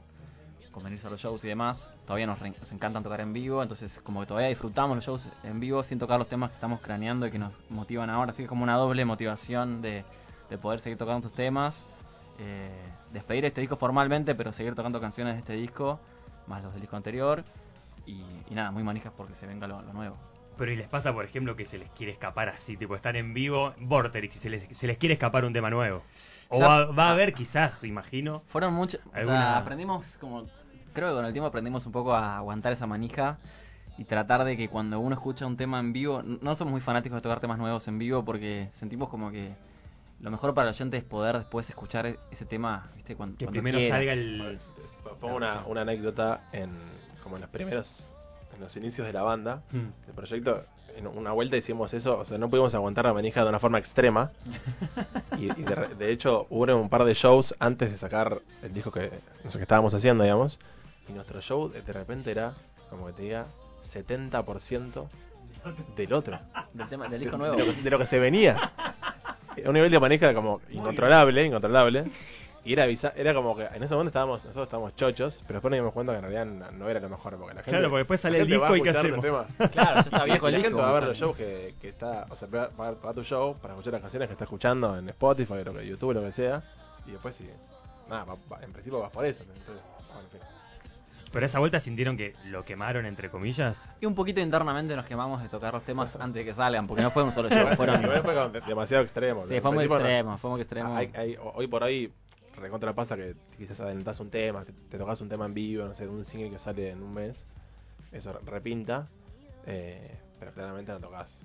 con 0.71 0.83
venirse 0.83 1.07
a 1.07 1.09
los 1.09 1.19
shows 1.21 1.43
y 1.43 1.47
demás, 1.47 1.91
todavía 2.05 2.27
nos, 2.27 2.39
re- 2.39 2.53
nos 2.59 2.71
encantan 2.71 3.03
tocar 3.03 3.21
en 3.21 3.33
vivo, 3.33 3.61
entonces 3.63 3.99
como 4.03 4.21
que 4.21 4.27
todavía 4.27 4.49
disfrutamos 4.49 4.95
los 4.95 5.05
shows 5.05 5.29
en 5.43 5.59
vivo 5.59 5.83
sin 5.83 5.99
tocar 5.99 6.19
los 6.19 6.27
temas 6.27 6.51
que 6.51 6.55
estamos 6.55 6.79
craneando 6.81 7.25
y 7.27 7.31
que 7.31 7.39
nos 7.39 7.53
motivan 7.69 8.09
ahora, 8.09 8.31
así 8.31 8.37
que 8.37 8.43
es 8.43 8.49
como 8.49 8.63
una 8.63 8.75
doble 8.75 9.03
motivación 9.05 9.81
de, 9.81 10.03
de 10.49 10.57
poder 10.57 10.79
seguir 10.79 10.97
tocando 10.97 11.25
estos 11.27 11.33
temas, 11.33 11.83
eh, 12.39 12.69
despedir 13.11 13.45
este 13.45 13.61
disco 13.61 13.75
formalmente, 13.75 14.35
pero 14.35 14.53
seguir 14.53 14.75
tocando 14.75 15.01
canciones 15.01 15.33
de 15.33 15.39
este 15.39 15.53
disco, 15.53 15.99
más 16.47 16.63
los 16.63 16.71
del 16.73 16.81
disco 16.81 16.95
anterior, 16.95 17.43
y, 18.05 18.21
y 18.49 18.55
nada, 18.55 18.71
muy 18.71 18.83
manijas 18.83 19.13
porque 19.15 19.35
se 19.35 19.45
venga 19.47 19.67
lo, 19.67 19.81
lo 19.81 19.93
nuevo. 19.93 20.15
Pero 20.57 20.71
y 20.71 20.75
les 20.75 20.87
pasa, 20.87 21.13
por 21.13 21.23
ejemplo, 21.23 21.55
que 21.55 21.65
se 21.65 21.77
les 21.77 21.89
quiere 21.91 22.11
escapar 22.11 22.49
así, 22.49 22.75
tipo 22.75 22.95
estar 22.95 23.15
en 23.15 23.33
vivo, 23.33 23.73
Vorterix, 23.79 24.35
y 24.35 24.39
se 24.39 24.49
les, 24.49 24.67
se 24.77 24.87
les 24.87 24.97
quiere 24.97 25.13
escapar 25.13 25.45
un 25.45 25.53
tema 25.53 25.69
nuevo. 25.69 26.03
O 26.49 26.59
va, 26.59 26.85
va 26.85 27.07
a 27.09 27.11
haber 27.11 27.33
quizás, 27.33 27.83
imagino. 27.83 28.41
Fueron 28.47 28.73
muchos. 28.73 28.99
O 29.05 29.09
¿Alguna- 29.15 29.41
sea, 29.41 29.57
aprendimos 29.57 30.17
como. 30.17 30.45
Creo 30.93 31.09
que 31.09 31.15
con 31.15 31.25
el 31.25 31.31
tiempo 31.31 31.47
aprendimos 31.47 31.85
un 31.85 31.91
poco 31.91 32.13
a 32.13 32.37
aguantar 32.37 32.73
esa 32.73 32.87
manija 32.87 33.37
y 33.97 34.03
tratar 34.05 34.43
de 34.43 34.57
que 34.57 34.67
cuando 34.69 34.99
uno 34.99 35.13
escucha 35.15 35.45
un 35.45 35.55
tema 35.57 35.79
en 35.79 35.93
vivo. 35.93 36.23
No 36.23 36.55
somos 36.55 36.71
muy 36.71 36.81
fanáticos 36.81 37.17
de 37.17 37.21
tocar 37.21 37.39
temas 37.39 37.57
nuevos 37.59 37.87
en 37.87 37.99
vivo 37.99 38.25
porque 38.25 38.69
sentimos 38.71 39.09
como 39.09 39.29
que 39.31 39.53
lo 40.19 40.31
mejor 40.31 40.53
para 40.55 40.69
el 40.69 40.73
oyente 40.75 40.97
es 40.97 41.03
poder 41.03 41.37
después 41.37 41.69
escuchar 41.69 42.07
e- 42.07 42.19
ese 42.31 42.45
tema, 42.45 42.89
¿viste? 42.95 43.15
Cuando, 43.15 43.37
Que 43.37 43.45
cuando 43.45 43.51
primero 43.61 43.77
quiera. 43.77 43.95
salga 43.95 44.13
el. 44.13 44.59
Pongo 45.21 45.35
una, 45.35 45.63
una 45.67 45.81
anécdota 45.81 46.41
en 46.51 46.71
como 47.23 47.35
en 47.35 47.41
los 47.41 47.49
primeros 47.51 48.05
en 48.59 48.63
los 48.65 48.75
inicios 48.75 49.07
de 49.07 49.13
la 49.13 49.23
banda, 49.23 49.61
Hmm. 49.71 49.87
el 50.07 50.13
proyecto, 50.13 50.63
en 50.97 51.07
una 51.07 51.31
vuelta 51.31 51.55
hicimos 51.55 51.93
eso, 51.93 52.19
o 52.19 52.25
sea, 52.25 52.37
no 52.37 52.49
pudimos 52.49 52.75
aguantar 52.75 53.05
la 53.05 53.13
manija 53.13 53.41
de 53.43 53.49
una 53.49 53.59
forma 53.59 53.79
extrema. 53.79 54.31
y 55.37 55.45
y 55.45 55.63
de, 55.63 55.75
re- 55.75 55.95
de 55.95 56.11
hecho, 56.11 56.45
hubo 56.49 56.75
un 56.75 56.89
par 56.89 57.05
de 57.05 57.13
shows 57.13 57.55
antes 57.59 57.89
de 57.89 57.97
sacar 57.97 58.41
el 58.61 58.73
disco 58.73 58.91
que, 58.91 59.09
no 59.45 59.49
sé, 59.51 59.57
que 59.59 59.63
estábamos 59.63 59.93
haciendo, 59.93 60.23
digamos. 60.25 60.59
Y 61.07 61.13
nuestro 61.13 61.39
show 61.41 61.69
de 61.69 61.81
de 61.81 61.93
repente 61.93 62.31
era, 62.31 62.53
como 62.89 63.07
que 63.07 63.13
te 63.13 63.21
diga, 63.23 63.45
70% 63.85 65.07
del 65.95 66.13
otro. 66.13 66.39
Del, 66.73 66.87
tema, 66.89 67.03
del 67.05 67.11
De, 67.13 67.19
disco 67.19 67.31
de 67.37 67.37
nuevo. 67.37 67.57
lo 67.57 67.65
que, 67.65 67.81
de 67.81 67.89
lo 67.89 67.97
que 67.97 68.05
se 68.05 68.19
venía. 68.19 68.57
Un 69.65 69.73
nivel 69.73 69.91
de 69.91 69.99
manija 69.99 70.33
como 70.33 70.61
incontrolable, 70.69 71.43
incontrolable. 71.45 72.05
Y 72.65 72.73
era, 72.73 72.85
era 73.15 73.33
como 73.33 73.55
que 73.55 73.63
en 73.65 73.81
ese 73.83 73.93
momento 73.93 74.09
estábamos, 74.09 74.43
nosotros 74.43 74.67
estábamos 74.67 74.95
chochos, 74.95 75.43
pero 75.47 75.55
después 75.57 75.71
nos 75.71 75.77
dimos 75.79 75.93
cuenta 75.93 76.11
que 76.13 76.17
en 76.17 76.23
realidad 76.31 76.45
no, 76.45 76.71
no 76.77 76.89
era 76.89 76.99
lo 76.99 77.09
mejor. 77.09 77.37
Porque 77.37 77.55
la 77.55 77.61
gente, 77.63 77.71
Claro, 77.71 77.89
porque 77.89 77.97
después 77.99 78.19
sale 78.21 78.39
el 78.41 78.47
disco 78.47 78.75
y 78.75 78.81
¿qué 78.81 78.89
hacemos? 78.89 79.21
tema. 79.21 79.45
Claro, 79.71 79.93
ya 79.95 79.99
está 80.01 80.23
viejo 80.25 80.47
el 80.47 80.53
la 80.53 80.59
gente 80.59 80.77
va 80.81 80.89
a 80.89 80.93
ver 80.93 81.03
los 81.03 81.17
shows 81.17 81.37
que, 81.37 81.75
que 81.81 81.87
está, 81.89 82.25
o 82.29 82.35
sea, 82.35 82.47
va, 82.53 82.67
va- 82.79 82.91
va 82.91 83.09
a 83.11 83.13
tu 83.13 83.23
show 83.23 83.55
para 83.61 83.73
escuchar 83.73 83.93
las 83.93 84.01
canciones 84.01 84.27
que 84.27 84.33
está 84.33 84.43
escuchando 84.43 84.97
en 84.97 85.07
Spotify, 85.09 85.63
lo 85.63 85.73
que 85.73 85.87
YouTube, 85.87 86.13
lo 86.13 86.21
que 86.21 86.31
sea, 86.33 86.61
y 87.07 87.11
después 87.11 87.35
sí, 87.35 87.49
nada, 88.09 88.25
va- 88.25 88.35
va- 88.51 88.61
en 88.63 88.73
principio 88.73 88.99
vas 88.99 89.11
por 89.11 89.25
eso, 89.25 89.41
entonces, 89.43 89.85
bueno, 90.07 90.21
en 90.23 90.29
fin. 90.29 90.41
Pero 91.31 91.45
esa 91.45 91.59
vuelta 91.59 91.79
sintieron 91.79 92.17
que 92.17 92.33
lo 92.45 92.65
quemaron, 92.65 93.05
entre 93.05 93.29
comillas. 93.29 93.87
Y 94.01 94.07
un 94.07 94.15
poquito 94.15 94.41
internamente 94.41 94.95
nos 94.95 95.05
quemamos 95.05 95.41
de 95.43 95.47
tocar 95.47 95.73
los 95.75 95.83
temas 95.83 96.15
antes 96.15 96.33
de 96.41 96.43
que 96.45 96.53
salgan, 96.55 96.87
porque 96.87 97.03
no 97.03 97.11
fue 97.11 97.21
un 97.23 97.31
solo 97.31 97.49
show, 97.49 97.67
fueron... 97.77 98.01
Fue 98.03 98.61
demasiado 98.67 99.03
extremo. 99.03 99.45
Sí, 99.47 99.61
fue 99.61 99.71
muy 99.71 99.87
nos- 99.87 99.93
extremo, 99.99 100.37
fue 100.39 100.49
muy 100.49 100.59
extremo. 100.61 100.95
hay- 100.97 101.11
hay- 101.15 101.37
hoy 101.53 101.67
por 101.67 101.83
hoy, 101.83 102.11
recontra 102.59 102.93
pasa 102.93 103.15
que 103.15 103.35
quizás 103.57 103.79
adelantás 103.79 104.19
un 104.19 104.29
tema, 104.29 104.63
te, 104.65 104.73
te 104.73 104.97
tocas 104.97 105.19
un 105.21 105.29
tema 105.29 105.45
en 105.45 105.53
vivo, 105.53 105.85
no 105.85 105.93
sé, 105.93 106.07
un 106.07 106.25
single 106.25 106.51
que 106.51 106.59
sale 106.59 106.89
en 106.91 107.01
un 107.03 107.13
mes, 107.13 107.45
eso 108.11 108.33
repinta, 108.45 109.07
eh, 109.65 110.17
pero 110.39 110.51
claramente 110.53 110.91
no 110.91 110.99
tocas 110.99 111.39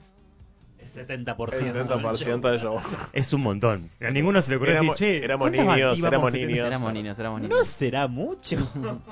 El 0.79 0.91
70%. 0.91 1.53
el 1.55 1.73
del 1.73 1.87
show. 1.87 2.39
70% 2.39 2.51
del 2.51 2.61
show. 2.61 2.79
Es 3.13 3.33
un 3.33 3.43
montón. 3.43 3.91
A 4.01 4.11
ninguno 4.11 4.41
se 4.43 4.51
le 4.51 4.57
ocurrió 4.57 4.75
Éramos- 4.75 4.99
decir, 4.99 5.21
che, 5.21 5.25
éramos 5.25 5.51
niños, 5.51 5.99
éramos 6.05 6.31
70. 6.33 6.47
niños. 6.53 6.67
Éramos 6.67 6.93
niños, 6.93 7.19
éramos 7.19 7.41
niños. 7.41 7.59
No 7.59 7.65
será 7.65 8.07
mucho. 8.09 8.57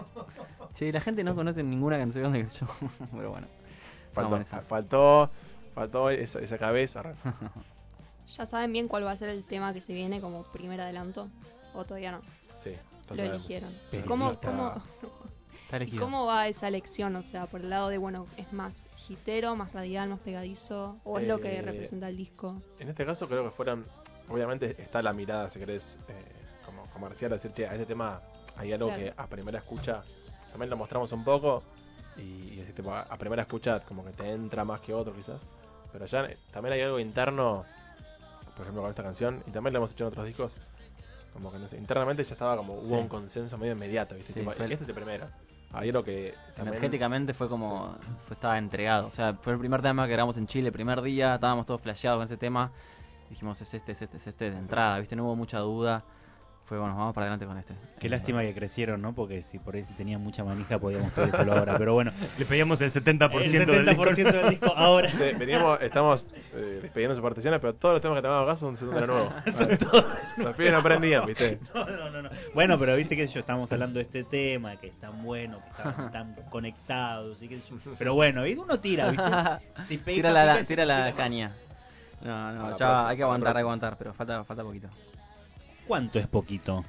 Sí, 0.75 0.91
la 0.91 1.03
gente 1.03 1.23
no 1.23 1.35
conoce 1.35 1.63
ninguna 1.63 1.99
canción 1.99 2.33
del 2.33 2.49
show, 2.49 2.67
pero 3.15 3.31
bueno. 3.31 3.47
Faltó, 4.13 4.43
faltó, 4.67 5.31
faltó 5.75 6.09
esa, 6.11 6.41
esa 6.41 6.57
cabeza. 6.57 7.03
¿Ya 8.27 8.47
saben 8.47 8.73
bien 8.73 8.89
cuál 8.89 9.05
va 9.05 9.11
a 9.13 9.17
ser 9.19 9.29
el 9.29 9.45
tema 9.45 9.75
que 9.75 9.83
se 9.83 9.93
viene 9.93 10.23
como 10.23 10.45
primer 10.45 10.81
adelanto? 10.81 11.29
¿O 11.75 11.85
todavía 11.85 12.13
no? 12.13 12.21
Sí, 12.57 12.75
Lo 13.09 13.17
sabemos. 13.17 13.37
eligieron. 13.37 13.71
¿Cómo, 14.07 14.31
está- 14.33 14.49
cómo, 14.51 14.75
Está 15.65 15.77
¿Y 15.77 15.77
elegido. 15.77 16.05
cómo 16.05 16.27
va 16.27 16.49
esa 16.49 16.69
elección? 16.69 17.17
O 17.17 17.23
sea, 17.23 17.47
por 17.47 17.61
el 17.61 17.71
lado 17.71 17.89
de, 17.89 17.99
bueno, 17.99 18.27
¿es 18.37 18.53
más 18.53 18.89
hitero, 19.09 19.57
más 19.57 19.73
radial, 19.73 20.09
más 20.11 20.21
pegadizo? 20.21 20.97
¿O 21.05 21.19
es 21.19 21.27
lo 21.27 21.41
que 21.41 21.59
Eh, 21.59 21.63
representa 21.63 22.09
el 22.09 22.17
disco? 22.17 22.61
En 22.79 22.89
este 22.89 23.05
caso 23.07 23.27
creo 23.29 23.45
que 23.45 23.51
fueron, 23.51 23.87
obviamente 24.29 24.77
está 24.81 25.03
la 25.03 25.13
mirada, 25.13 25.49
si 25.51 25.59
querés, 25.59 25.99
eh, 26.09 26.25
como 26.67 26.87
comercial, 26.91 27.31
decir, 27.31 27.53
che, 27.53 27.67
a 27.67 27.73
este 27.73 27.87
tema 27.87 28.21
hay 28.57 28.73
algo 28.73 28.89
Claro. 28.89 29.03
que 29.03 29.15
a 29.17 29.27
primera 29.27 29.59
escucha, 29.59 30.03
también 30.51 30.69
lo 30.71 30.77
mostramos 30.77 31.11
un 31.13 31.25
poco, 31.25 31.63
y, 32.19 32.21
y 32.61 32.73
tipo, 32.77 32.93
a, 32.95 33.01
a 33.03 33.17
primera 33.17 33.43
escucha 33.43 33.81
como 33.81 34.05
que 34.05 34.13
te 34.13 34.31
entra 34.31 34.65
más 34.65 34.81
que 34.83 34.93
otro 34.93 35.15
quizás, 35.15 35.47
pero 35.91 36.05
ya 36.05 36.25
eh, 36.27 36.37
también 36.53 36.75
hay 36.75 36.83
algo 36.83 36.99
interno, 37.01 37.65
por 38.55 38.63
ejemplo 38.63 38.83
con 38.83 38.91
esta 38.91 39.03
canción, 39.03 39.43
y 39.47 39.51
también 39.51 39.73
lo 39.73 39.79
hemos 39.79 39.93
hecho 39.93 40.05
en 40.05 40.09
otros 40.09 40.27
discos, 40.27 40.55
como 41.33 41.51
que 41.53 41.59
no 41.59 41.69
sé, 41.69 41.79
internamente 41.79 42.23
ya 42.25 42.33
estaba 42.35 42.57
como, 42.57 42.75
hubo 42.75 42.85
Sí. 42.87 42.95
un 42.95 43.09
consenso 43.09 43.57
medio 43.59 43.73
inmediato, 43.73 44.15
¿viste? 44.15 44.33
Sí, 44.33 44.41
Tipo, 44.41 44.53
fue 44.53 44.65
el- 44.67 44.73
este 44.73 44.85
es 44.85 44.89
el 44.89 44.95
primero. 44.95 45.27
Hay 45.75 45.89
algo 45.89 46.05
que 46.05 46.35
también... 46.55 46.69
Energéticamente 46.75 47.33
fue 47.33 47.49
como. 47.49 47.97
Fue, 48.27 48.35
estaba 48.35 48.59
entregado. 48.59 49.07
O 49.07 49.11
sea, 49.11 49.33
fue 49.35 49.55
el 49.55 49.59
primer 49.59 49.81
tema 49.81 50.07
que 50.07 50.13
grabamos 50.13 50.37
en 50.37 50.47
Chile. 50.47 50.67
El 50.67 50.73
primer 50.73 51.01
día 51.01 51.35
estábamos 51.37 51.65
todos 51.65 51.81
flasheados 51.81 52.19
con 52.19 52.25
ese 52.27 52.37
tema. 52.37 52.71
Dijimos, 53.31 53.59
es 53.63 53.73
este, 53.73 53.93
es 53.93 54.03
este, 54.03 54.19
es 54.19 54.27
este 54.27 54.51
de 54.51 54.59
entrada. 54.59 54.99
¿Viste? 54.99 55.17
No 55.17 55.25
hubo 55.25 55.35
mucha 55.35 55.61
duda. 55.61 56.05
Fue 56.65 56.79
bueno, 56.79 56.97
vamos 56.97 57.13
para 57.15 57.27
adelante 57.27 57.45
con 57.45 57.59
este. 57.59 57.75
Qué 57.99 58.07
Eh, 58.07 58.11
lástima 58.11 58.41
que 58.43 58.55
crecieron, 58.55 59.03
¿no? 59.03 59.15
Porque 59.15 59.43
si 59.43 59.59
por 59.59 59.75
ahí 59.75 59.85
si 59.85 59.93
tenían 59.95 60.23
mucha 60.23 60.45
manija 60.45 60.79
podíamos 60.79 61.13
pedírselo 61.13 61.53
ahora. 61.55 61.77
Pero 61.79 61.93
bueno, 61.93 62.13
Le 62.39 62.45
pedíamos 62.47 62.81
el 62.81 62.91
70%, 62.91 63.33
el 63.43 63.67
del 63.67 63.87
disco. 63.87 64.05
70% 64.05 64.33
del 64.33 64.51
disco 64.51 64.73
ahora. 64.77 65.11
Sí, 65.11 65.19
veníamos, 65.39 65.81
estamos 65.83 66.25
eh, 66.55 66.79
despidiendo 66.83 67.15
sus 67.15 67.23
particiones, 67.23 67.61
pero 67.61 67.75
todos 67.75 67.95
los 67.97 68.03
temas 68.03 68.17
que 68.19 68.23
tenemos 68.23 68.43
acá 68.45 68.57
son 68.57 68.75
de 68.77 68.87
de 69.01 69.07
nuevo. 69.07 69.29
Los 70.39 70.55
pibes 70.57 70.73
no 70.73 70.79
aprendían, 70.79 71.27
¿viste? 71.27 71.59
No, 71.75 71.85
no, 71.85 72.11
no, 72.11 72.23
no. 72.23 72.31
Bueno, 72.55 72.79
pero 72.79 72.97
viste 72.97 73.17
que 73.17 73.27
yo 73.27 73.41
estamos 73.41 73.71
hablando 73.73 73.99
de 73.99 74.03
este 74.05 74.25
tema, 74.25 74.77
que 74.77 74.87
es 74.89 74.99
tan 75.01 75.23
bueno, 75.23 75.59
que 75.61 75.89
están 75.89 76.13
tan 76.13 76.35
conectados 76.49 77.43
y 77.43 77.49
yo. 77.49 77.59
Pero 77.99 78.15
bueno, 78.15 78.47
y 78.47 78.55
uno 78.55 78.79
tira, 78.79 79.11
¿viste? 79.11 79.25
Si 79.89 79.99
tira 79.99 80.31
la, 80.31 80.63
tira 80.65 80.85
la 80.87 81.07
pica. 81.07 81.17
caña. 81.17 81.53
No, 82.23 82.53
no, 82.53 82.77
ya 82.77 83.09
hay 83.09 83.17
que 83.17 83.25
aguantar, 83.25 83.57
hay 83.57 83.61
que 83.61 83.65
aguantar, 83.65 83.97
pero 83.99 84.15
falta, 84.15 84.45
falta 84.45 84.63
poquito. 84.63 84.89
¿Cuánto 85.87 86.19
es 86.19 86.27
poquito? 86.27 86.85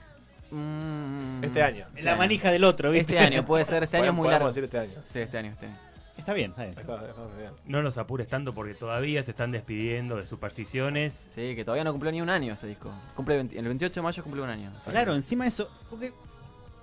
Mm, 0.51 1.43
Este 1.43 1.63
año. 1.63 1.86
La 2.01 2.15
manija 2.15 2.51
del 2.51 2.63
otro, 2.63 2.91
¿viste? 2.91 3.13
Este 3.15 3.25
año, 3.25 3.45
puede 3.45 3.65
ser, 3.65 3.84
este 3.84 3.97
año 3.97 4.08
es 4.10 4.13
muy 4.13 4.29
largo. 4.29 4.47
decir 4.47 4.63
este 4.63 4.77
año. 4.79 4.93
Sí, 5.10 5.19
este 5.19 5.38
año, 5.38 5.51
este 5.51 5.65
año. 5.67 5.77
Está 6.15 6.34
bien, 6.34 6.51
está 6.51 6.63
bien. 6.65 6.77
Está- 6.79 7.08
está 7.10 7.21
muy 7.23 7.38
bien. 7.41 7.51
No 7.65 7.82
los 7.82 7.97
apures 7.97 8.27
tanto 8.27 8.53
porque 8.53 8.75
todavía 8.75 9.23
se 9.23 9.32
están 9.32 9.51
despidiendo 9.51 10.15
de 10.17 10.27
supersticiones. 10.27 11.29
Sí, 11.34 11.56
que 11.56 11.65
todavía 11.65 11.84
no 11.84 11.91
cumplió 11.91 12.12
ni 12.12 12.21
un 12.21 12.29
año 12.29 12.53
ese 12.53 12.67
disco. 12.67 12.91
Cumple 13.15 13.36
20 13.38 13.58
el 13.58 13.65
28 13.65 13.95
de 13.95 14.01
mayo 14.03 14.23
cumple 14.23 14.41
un 14.43 14.49
año. 14.49 14.71
Claro, 14.86 15.15
encima 15.15 15.45
de 15.45 15.49
eso, 15.49 15.69
porque 15.89 16.13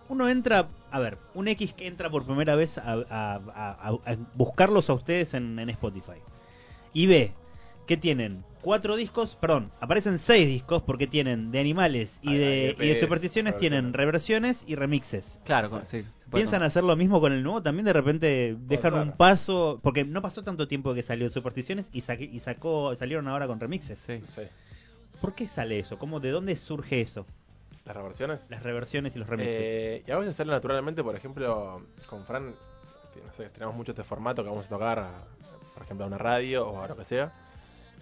uno 0.08 0.28
entra, 0.28 0.66
a 0.90 0.98
ver, 0.98 1.16
un 1.34 1.46
X 1.46 1.72
que 1.74 1.86
entra 1.86 2.10
por 2.10 2.26
primera 2.26 2.56
vez 2.56 2.76
a, 2.78 2.92
a- 2.94 3.04
a- 3.08 3.38
a- 3.54 3.88
a 4.12 4.16
buscarlos 4.34 4.90
a 4.90 4.94
ustedes 4.94 5.32
en, 5.34 5.60
en 5.60 5.70
Spotify 5.70 6.18
y 6.92 7.06
ve 7.06 7.32
que 7.86 7.96
tienen 7.96 8.44
cuatro 8.62 8.96
discos, 8.96 9.36
perdón, 9.36 9.70
aparecen 9.80 10.18
seis 10.18 10.46
discos 10.46 10.82
porque 10.82 11.06
tienen 11.06 11.50
de 11.50 11.60
animales 11.60 12.18
y 12.22 12.36
de, 12.36 12.76
y 12.78 12.86
de 12.88 13.00
supersticiones 13.00 13.56
tienen 13.56 13.92
reversiones 13.92 14.64
y 14.66 14.74
remixes. 14.76 15.40
Claro, 15.44 15.68
sí. 15.84 16.02
se 16.02 16.04
¿Piensan 16.30 16.58
tomar. 16.58 16.68
hacer 16.68 16.84
lo 16.84 16.94
mismo 16.96 17.20
con 17.20 17.32
el 17.32 17.42
nuevo? 17.42 17.62
También 17.62 17.84
de 17.86 17.92
repente 17.92 18.56
dejan 18.60 18.92
ser. 18.92 19.02
un 19.02 19.12
paso, 19.12 19.80
porque 19.82 20.04
no 20.04 20.22
pasó 20.22 20.44
tanto 20.44 20.68
tiempo 20.68 20.94
que 20.94 21.02
salió 21.02 21.30
Supersticiones 21.30 21.90
y, 21.92 22.02
saque- 22.02 22.28
y 22.30 22.38
sacó 22.38 22.94
salieron 22.96 23.26
ahora 23.28 23.46
con 23.46 23.58
remixes. 23.60 23.98
Sí. 23.98 24.20
Sí. 24.34 24.42
¿Por 25.20 25.34
qué 25.34 25.46
sale 25.46 25.78
eso? 25.78 25.98
¿Cómo, 25.98 26.20
¿De 26.20 26.30
dónde 26.30 26.54
surge 26.56 27.00
eso? 27.00 27.26
¿Las 27.84 27.96
reversiones? 27.96 28.48
Las 28.50 28.62
reversiones 28.62 29.16
y 29.16 29.18
los 29.18 29.28
remixes. 29.28 29.56
Eh, 29.58 30.04
y 30.06 30.10
a 30.10 30.18
veces 30.18 30.36
sale 30.36 30.52
naturalmente, 30.52 31.02
por 31.02 31.16
ejemplo, 31.16 31.82
con 32.08 32.24
Fran, 32.24 32.54
que, 33.12 33.20
no 33.20 33.32
sé, 33.32 33.48
tenemos 33.48 33.74
mucho 33.74 33.92
este 33.92 34.04
formato 34.04 34.42
que 34.44 34.48
vamos 34.50 34.66
a 34.66 34.68
tocar, 34.68 35.10
por 35.74 35.82
ejemplo, 35.82 36.04
a 36.04 36.08
una 36.08 36.18
radio 36.18 36.68
o 36.68 36.82
a 36.82 36.88
lo 36.88 36.96
que 36.96 37.04
sea. 37.04 37.32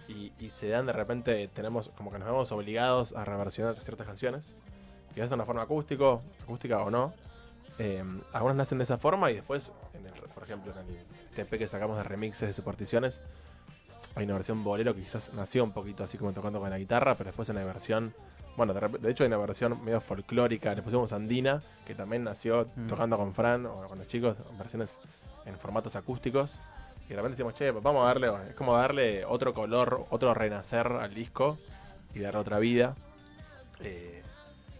Y, 0.09 0.33
y 0.39 0.49
se 0.49 0.67
dan 0.67 0.85
de 0.87 0.91
repente, 0.93 1.47
tenemos 1.53 1.89
como 1.95 2.11
que 2.11 2.19
nos 2.19 2.27
vemos 2.27 2.51
obligados 2.51 3.13
a 3.15 3.23
reversionar 3.23 3.79
ciertas 3.79 4.07
canciones. 4.07 4.53
Quizás 5.13 5.29
de 5.29 5.35
una 5.35 5.45
forma 5.45 5.61
acústico, 5.61 6.21
acústica 6.43 6.79
o 6.79 6.89
no. 6.89 7.13
Eh, 7.77 8.03
algunas 8.33 8.57
nacen 8.57 8.79
de 8.79 8.83
esa 8.83 8.97
forma 8.97 9.31
y 9.31 9.35
después, 9.35 9.71
en 9.93 10.05
el, 10.05 10.13
por 10.13 10.43
ejemplo, 10.43 10.73
en 10.73 10.79
el 10.95 11.05
TP 11.35 11.57
que 11.57 11.67
sacamos 11.67 11.95
de 11.97 12.03
remixes 12.03 12.47
de 12.47 12.53
supersticiones, 12.53 13.21
hay 14.15 14.25
una 14.25 14.33
versión 14.33 14.63
bolero 14.63 14.93
que 14.95 15.01
quizás 15.03 15.31
nació 15.33 15.63
un 15.63 15.71
poquito 15.71 16.03
así 16.03 16.17
como 16.17 16.33
tocando 16.33 16.59
con 16.59 16.69
la 16.69 16.77
guitarra, 16.77 17.15
pero 17.15 17.29
después 17.29 17.47
en 17.49 17.55
la 17.55 17.63
versión, 17.63 18.13
bueno, 18.57 18.73
de 18.73 19.11
hecho 19.11 19.23
hay 19.23 19.27
una 19.27 19.37
versión 19.37 19.81
medio 19.85 20.01
folclórica, 20.01 20.73
le 20.75 20.81
pusimos 20.81 21.13
Andina, 21.13 21.61
que 21.85 21.95
también 21.95 22.23
nació 22.23 22.65
Mm. 22.75 22.87
tocando 22.87 23.15
con 23.17 23.33
Fran 23.33 23.65
o 23.67 23.87
con 23.87 23.99
los 23.99 24.07
chicos, 24.07 24.37
versiones 24.57 24.97
en 25.45 25.57
formatos 25.57 25.95
acústicos. 25.95 26.59
Y 27.09 27.13
de 27.13 27.15
repente 27.15 27.37
decimos, 27.37 27.55
che, 27.55 27.71
pues 27.71 27.83
vamos 27.83 28.03
a 28.03 28.07
darle, 28.07 28.31
es 28.49 28.55
como 28.55 28.75
darle 28.77 29.25
otro 29.25 29.53
color, 29.53 30.05
otro 30.11 30.33
renacer 30.35 30.85
al 30.87 31.11
disco 31.13 31.57
y 32.13 32.19
darle 32.19 32.39
otra 32.39 32.59
vida. 32.59 32.95
Eh, 33.81 34.21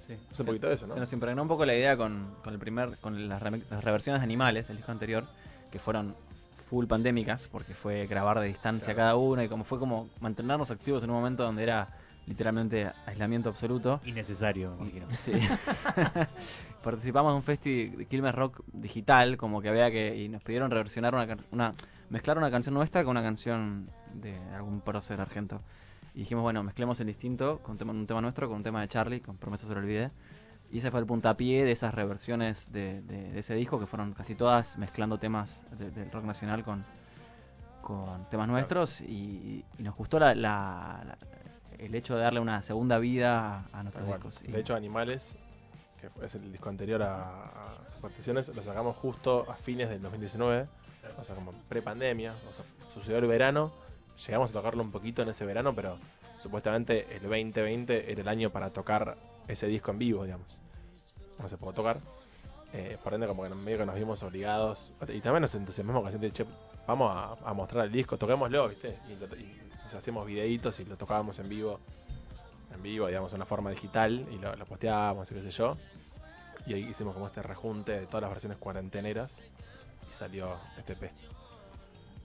Sí. 0.05 0.17
es 0.31 0.39
un 0.39 0.45
poquito 0.47 0.67
de 0.67 0.73
eso, 0.73 0.87
¿no? 0.87 0.95
Se 0.95 0.99
nos 0.99 1.13
impregnó 1.13 1.41
un 1.43 1.47
poco 1.47 1.65
la 1.67 1.75
idea 1.75 1.95
con, 1.95 2.33
con 2.43 2.51
el 2.53 2.59
primer, 2.59 2.97
con 2.97 3.29
las, 3.29 3.41
remi- 3.43 3.63
las 3.69 3.83
reversiones 3.83 4.21
de 4.21 4.23
animales, 4.23 4.67
el 4.71 4.77
disco 4.77 4.91
anterior, 4.91 5.25
que 5.71 5.77
fueron 5.77 6.15
full 6.69 6.85
pandémicas, 6.85 7.47
porque 7.47 7.73
fue 7.73 8.05
grabar 8.07 8.39
de 8.39 8.47
distancia 8.47 8.93
Claro. 8.93 9.07
cada 9.09 9.15
una 9.15 9.43
y 9.43 9.49
como 9.49 9.63
fue 9.63 9.79
como 9.79 10.09
mantenernos 10.21 10.69
activos 10.71 11.03
en 11.03 11.09
un 11.09 11.15
momento 11.15 11.43
donde 11.43 11.63
era 11.63 11.89
literalmente 12.27 12.91
aislamiento 13.07 13.49
absoluto. 13.49 13.99
Innecesario, 14.05 14.75
me 14.75 14.83
imagino. 14.89 15.07
Sí. 15.17 15.31
Participamos 16.83 17.33
de 17.33 17.35
un 17.37 17.43
festi 17.43 17.89
de 17.89 18.05
Quilmes 18.05 18.33
Rock 18.35 18.61
digital, 18.71 19.35
como 19.37 19.61
que 19.61 19.69
había 19.69 19.91
que. 19.91 20.15
Y 20.15 20.29
nos 20.29 20.41
pidieron 20.43 20.71
reversionar 20.71 21.13
una, 21.13 21.37
una. 21.51 21.73
mezclar 22.09 22.37
una 22.37 22.49
canción 22.49 22.73
nuestra 22.75 23.03
con 23.03 23.11
una 23.11 23.23
canción 23.23 23.89
de 24.13 24.37
algún 24.55 24.81
prócer 24.81 25.19
argento. 25.19 25.61
Y 26.13 26.19
dijimos, 26.19 26.43
bueno, 26.43 26.63
mezclemos 26.63 26.99
el 27.01 27.07
distinto 27.07 27.59
con 27.59 27.73
un 27.73 27.77
tema, 27.77 27.91
un 27.91 28.07
tema 28.07 28.21
nuestro 28.21 28.47
con 28.47 28.57
un 28.57 28.63
tema 28.63 28.81
de 28.81 28.87
Charlie, 28.87 29.19
con 29.21 29.37
Promesa 29.37 29.67
se 29.67 29.73
lo 29.73 29.79
olvidé. 29.79 30.11
Y 30.71 30.77
ese 30.79 30.91
fue 30.91 30.99
el 30.99 31.05
puntapié 31.05 31.65
de 31.65 31.71
esas 31.71 31.93
reversiones 31.93 32.71
de, 32.71 33.01
de- 33.01 33.31
de 33.31 33.39
ese 33.39 33.55
disco, 33.55 33.79
que 33.79 33.87
fueron 33.87 34.13
casi 34.13 34.35
todas 34.35 34.77
mezclando 34.77 35.17
temas 35.17 35.65
de- 35.77 35.89
del 35.91 36.11
rock 36.11 36.25
nacional 36.25 36.63
con, 36.63 36.85
con 37.81 38.25
temas 38.29 38.47
nuestros. 38.47 39.01
Y, 39.01 39.65
y 39.77 39.83
nos 39.83 39.95
gustó 39.95 40.19
la, 40.19 40.35
la- 40.35 41.01
la- 41.05 41.17
el 41.77 41.95
hecho 41.95 42.15
de 42.15 42.21
darle 42.23 42.39
una 42.39 42.61
segunda 42.61 42.99
vida 42.99 43.65
a, 43.71 43.83
nuestros 43.83 44.05
discos. 44.17 44.43
De 44.51 44.59
hecho, 44.59 44.75
Animales, 44.75 45.35
que 45.99 46.09
fue- 46.09 46.25
es 46.25 46.35
el 46.35 46.51
disco 46.51 46.69
anterior 46.69 47.01
a, 47.01 47.23
a 47.45 47.91
Supersticiones, 47.95 48.49
lo 48.49 48.61
sacamos 48.61 48.95
justo 48.97 49.45
a 49.49 49.55
fines 49.55 49.89
del 49.89 50.01
2019, 50.01 50.67
o 51.19 51.23
sea, 51.23 51.35
como 51.35 51.51
pre-pandemia, 51.67 52.33
o 52.49 52.53
sea, 52.53 52.63
sucedió 52.93 53.17
el 53.17 53.27
verano, 53.27 53.71
llegamos 54.27 54.51
a 54.51 54.53
tocarlo 54.53 54.83
un 54.83 54.91
poquito 54.91 55.21
en 55.23 55.29
ese 55.29 55.45
verano, 55.45 55.73
pero 55.73 55.97
supuestamente 56.41 57.07
el 57.15 57.21
2020 57.23 58.11
era 58.11 58.21
el 58.21 58.27
año 58.27 58.49
para 58.51 58.69
tocar 58.69 59.17
ese 59.49 59.67
disco 59.67 59.91
en 59.91 59.99
vivo, 59.99 60.23
digamos. 60.23 60.47
No 61.39 61.47
se 61.47 61.57
pudo 61.57 61.73
tocar. 61.73 61.97
Eh, 62.73 62.97
por 63.03 63.13
ende, 63.13 63.27
como 63.27 63.43
que 63.43 63.49
medio 63.49 63.79
que 63.79 63.85
nos 63.85 63.95
vimos 63.95 64.21
obligados. 64.23 64.93
Y 65.07 65.19
también 65.21 65.41
nos 65.41 65.55
entusiasmamos 65.55 66.03
con 66.03 66.11
gente, 66.11 66.31
che, 66.31 66.45
vamos 66.87 67.11
a, 67.13 67.49
a 67.49 67.53
mostrar 67.53 67.85
el 67.85 67.91
disco, 67.91 68.17
toquémoslo, 68.17 68.69
¿viste? 68.69 68.97
Y, 69.09 69.15
lo- 69.15 69.35
y 69.35 69.59
nos 69.83 69.93
hacíamos 69.95 70.25
videitos 70.27 70.79
y 70.79 70.85
lo 70.85 70.95
tocábamos 70.95 71.39
en 71.39 71.49
vivo, 71.49 71.79
en 72.75 72.83
vivo, 72.83 73.07
digamos, 73.07 73.31
en 73.33 73.37
una 73.37 73.45
forma 73.45 73.71
digital, 73.71 74.25
y 74.31 74.37
lo, 74.37 74.55
lo 74.55 74.65
posteábamos 74.65 75.31
y 75.31 75.35
qué 75.35 75.41
sé 75.41 75.51
yo. 75.51 75.77
Y 76.67 76.73
ahí 76.73 76.83
hicimos 76.89 77.13
como 77.15 77.25
este 77.25 77.41
rejunte 77.41 77.93
de 77.93 78.05
todas 78.05 78.21
las 78.21 78.29
versiones 78.29 78.57
cuarenteneras 78.59 79.41
y 80.09 80.13
salió 80.13 80.55
este 80.77 80.93
EP. 80.93 81.09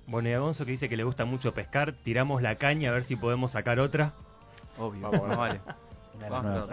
Bueno, 0.07 0.29
y 0.29 0.33
a 0.35 0.39
Gonzo 0.41 0.67
que 0.67 0.73
dice 0.73 0.91
que 0.91 0.99
le 0.99 1.05
gusta 1.05 1.25
mucho 1.25 1.55
pescar, 1.55 1.95
tiramos 1.95 2.43
la 2.43 2.57
caña 2.57 2.91
a 2.91 2.93
ver 2.93 3.05
si 3.05 3.17
podemos 3.17 3.53
sacar 3.53 3.81
otra. 3.81 4.13
Obvio, 4.77 5.09
Vamos, 5.11 5.29
no 5.29 5.37
vale. 5.39 5.61
De 6.19 6.31
las 6.31 6.43
nuevas. 6.43 6.69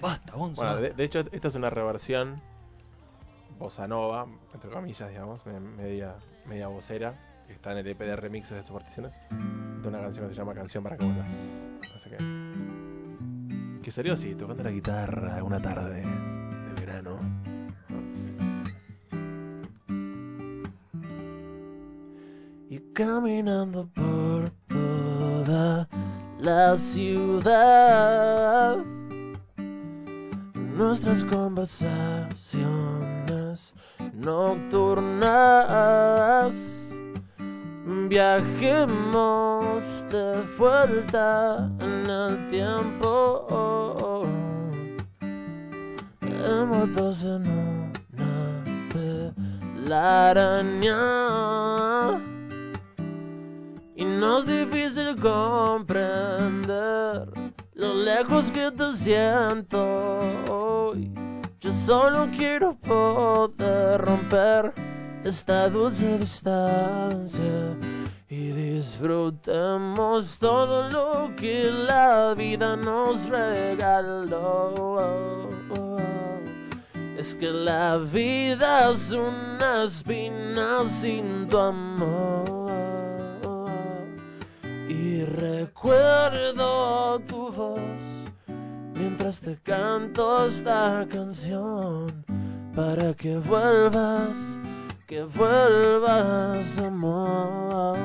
Basta, 0.00 0.32
Gonzo. 0.34 0.62
Bueno, 0.62 0.76
de, 0.76 0.90
de 0.92 1.04
hecho, 1.04 1.20
esta 1.32 1.48
es 1.48 1.54
una 1.54 1.68
reversión 1.70 2.40
bossa 3.58 3.86
nova, 3.86 4.26
entre 4.54 4.70
comillas, 4.70 5.08
digamos, 5.10 5.44
me- 5.44 5.60
media, 5.60 6.14
media 6.46 6.68
vocera, 6.68 7.14
que 7.46 7.52
está 7.52 7.72
en 7.72 7.78
el 7.78 7.86
EP 7.88 7.98
de 7.98 8.16
remixes 8.16 8.56
de 8.56 8.62
Supersticiones, 8.62 9.18
de 9.82 9.88
una 9.88 10.00
canción 10.00 10.26
que 10.28 10.32
se 10.34 10.38
llama 10.40 10.54
Canción 10.54 10.82
para 10.82 10.96
que 10.96 11.04
vuelvas. 11.04 11.30
Así 11.94 12.08
que. 12.08 12.16
Que 13.82 13.90
salió 13.90 14.14
así, 14.14 14.34
tocando 14.34 14.62
la 14.62 14.70
guitarra 14.70 15.42
una 15.44 15.60
tarde 15.60 16.02
de 16.02 16.80
verano. 16.80 17.18
y 22.68 22.78
caminando 22.92 23.88
por 23.94 24.09
la 26.42 26.76
ciudad. 26.76 28.76
Nuestras 30.76 31.24
conversaciones 31.24 33.74
nocturnas. 34.14 35.24
Viajemos 38.08 40.04
de 40.10 40.42
vuelta 40.58 41.70
en 41.80 42.10
el 42.10 42.48
tiempo. 42.48 44.26
Envueltos 46.20 47.24
en 47.24 47.42
una 48.14 48.64
telaraña. 49.84 51.59
No 54.20 54.36
es 54.36 54.46
difícil 54.46 55.16
comprender 55.18 56.12
lo 57.72 57.94
lejos 57.94 58.50
que 58.50 58.70
te 58.70 58.92
siento 58.92 60.18
hoy. 60.50 61.10
Yo 61.58 61.72
solo 61.72 62.28
quiero 62.36 62.74
poder 62.74 63.98
romper 64.02 64.74
esta 65.24 65.70
dulce 65.70 66.18
distancia 66.18 67.78
y 68.28 68.50
disfrutemos 68.50 70.38
todo 70.38 70.90
lo 70.90 71.34
que 71.34 71.70
la 71.70 72.34
vida 72.34 72.76
nos 72.76 73.26
regaló. 73.26 75.08
Es 77.16 77.34
que 77.34 77.50
la 77.50 77.96
vida 77.96 78.90
es 78.90 79.12
una 79.12 79.84
espina 79.84 80.84
sin 80.84 81.48
tu 81.48 81.56
amor. 81.56 82.29
Y 84.90 85.22
recuerdo 85.22 87.20
tu 87.20 87.52
voz 87.52 88.02
mientras 88.96 89.40
te 89.40 89.56
canto 89.62 90.46
esta 90.46 91.06
canción 91.08 92.24
para 92.74 93.14
que 93.14 93.36
vuelvas, 93.36 94.58
que 95.06 95.22
vuelvas 95.22 96.76
amor. 96.78 97.98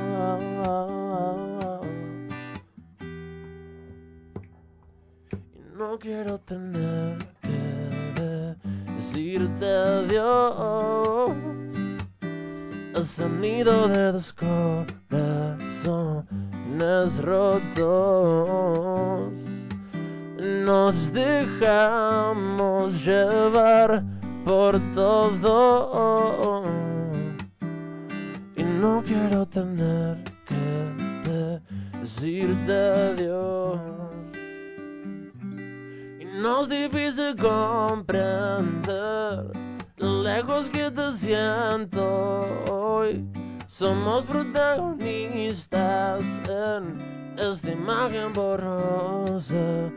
Y 5.56 5.76
no 5.76 5.98
quiero 5.98 6.38
tener 6.38 7.18
que 7.42 8.56
decirte 8.94 9.66
adiós. 9.66 11.32
El 12.94 13.06
sonido 13.08 13.88
de 13.88 14.12
dos 14.12 14.32
corazones 16.78 17.24
rotos. 17.24 17.84
Nos 20.38 21.14
dejamos 21.14 23.06
llevar 23.06 24.04
por 24.44 24.80
todo. 24.94 26.64
Y 28.56 28.64
no 28.64 29.04
quiero 29.06 29.46
tener 29.46 30.18
que 30.46 31.62
decirte 32.00 32.74
adiós. 32.74 33.80
Y 36.20 36.26
no 36.26 36.62
es 36.62 36.70
difícil 36.70 37.36
comprender 37.36 38.66
lo 39.98 40.24
lejos 40.24 40.70
que 40.70 40.92
te 40.92 41.12
siento 41.12 42.48
hoy. 42.72 43.26
Somos 43.78 44.24
protagonistas 44.24 46.24
en 46.48 47.36
esta 47.38 47.72
imagen 47.72 48.32
borrosa. 48.32 49.92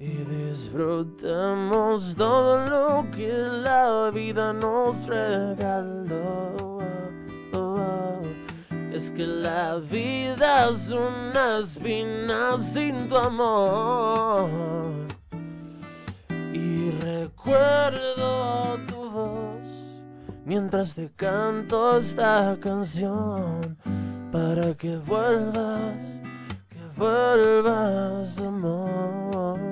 Y 0.00 0.24
disfrutemos 0.24 2.16
todo 2.16 2.66
lo 2.66 3.08
que 3.12 3.32
la 3.32 4.10
vida 4.12 4.52
nos 4.52 5.06
regaló. 5.06 6.80
Es 8.92 9.12
que 9.12 9.28
la 9.28 9.76
vida 9.76 10.68
es 10.68 10.90
una 10.90 11.60
espina 11.60 12.58
sin 12.58 13.08
tu 13.08 13.16
amor. 13.16 14.50
Y 16.52 16.90
recuerdo 17.00 18.76
tu 18.88 18.99
mientras 20.50 20.96
te 20.96 21.08
canto 21.14 21.96
esta 21.96 22.58
canción 22.60 23.76
para 24.32 24.74
que 24.74 24.96
vuelvas, 24.96 26.20
que 26.68 26.98
vuelvas 26.98 28.36
amor. 28.40 29.69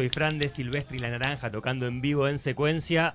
Justo 0.00 0.02
y 0.02 0.08
Fran 0.08 0.38
de 0.38 0.48
Silvestre 0.48 0.96
y 0.96 1.00
La 1.00 1.10
Naranja 1.10 1.50
tocando 1.50 1.86
en 1.86 2.00
vivo 2.00 2.26
en 2.26 2.38
secuencia. 2.38 3.14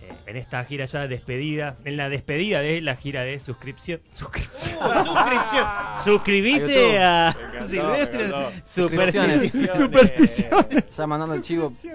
eh, 0.00 0.10
en 0.26 0.36
esta 0.38 0.64
gira 0.64 0.86
ya 0.86 1.06
despedida, 1.06 1.76
en 1.84 1.96
la 1.98 2.08
despedida 2.08 2.60
de 2.60 2.80
la 2.80 2.96
gira 2.96 3.22
de 3.24 3.38
suscripción. 3.38 4.00
suscripción. 4.14 4.74
Suscripción. 5.04 5.66
Suscribite 6.02 6.98
A 6.98 7.28
a, 7.28 7.32
Silvestre. 7.68 8.30
Supersticiones. 8.64 9.52
Supersticiones. 9.76 10.96
Ya 10.96 11.06
mandando 11.06 11.34
el 11.34 11.42
chivo. 11.42 11.70
Sí, 11.70 11.90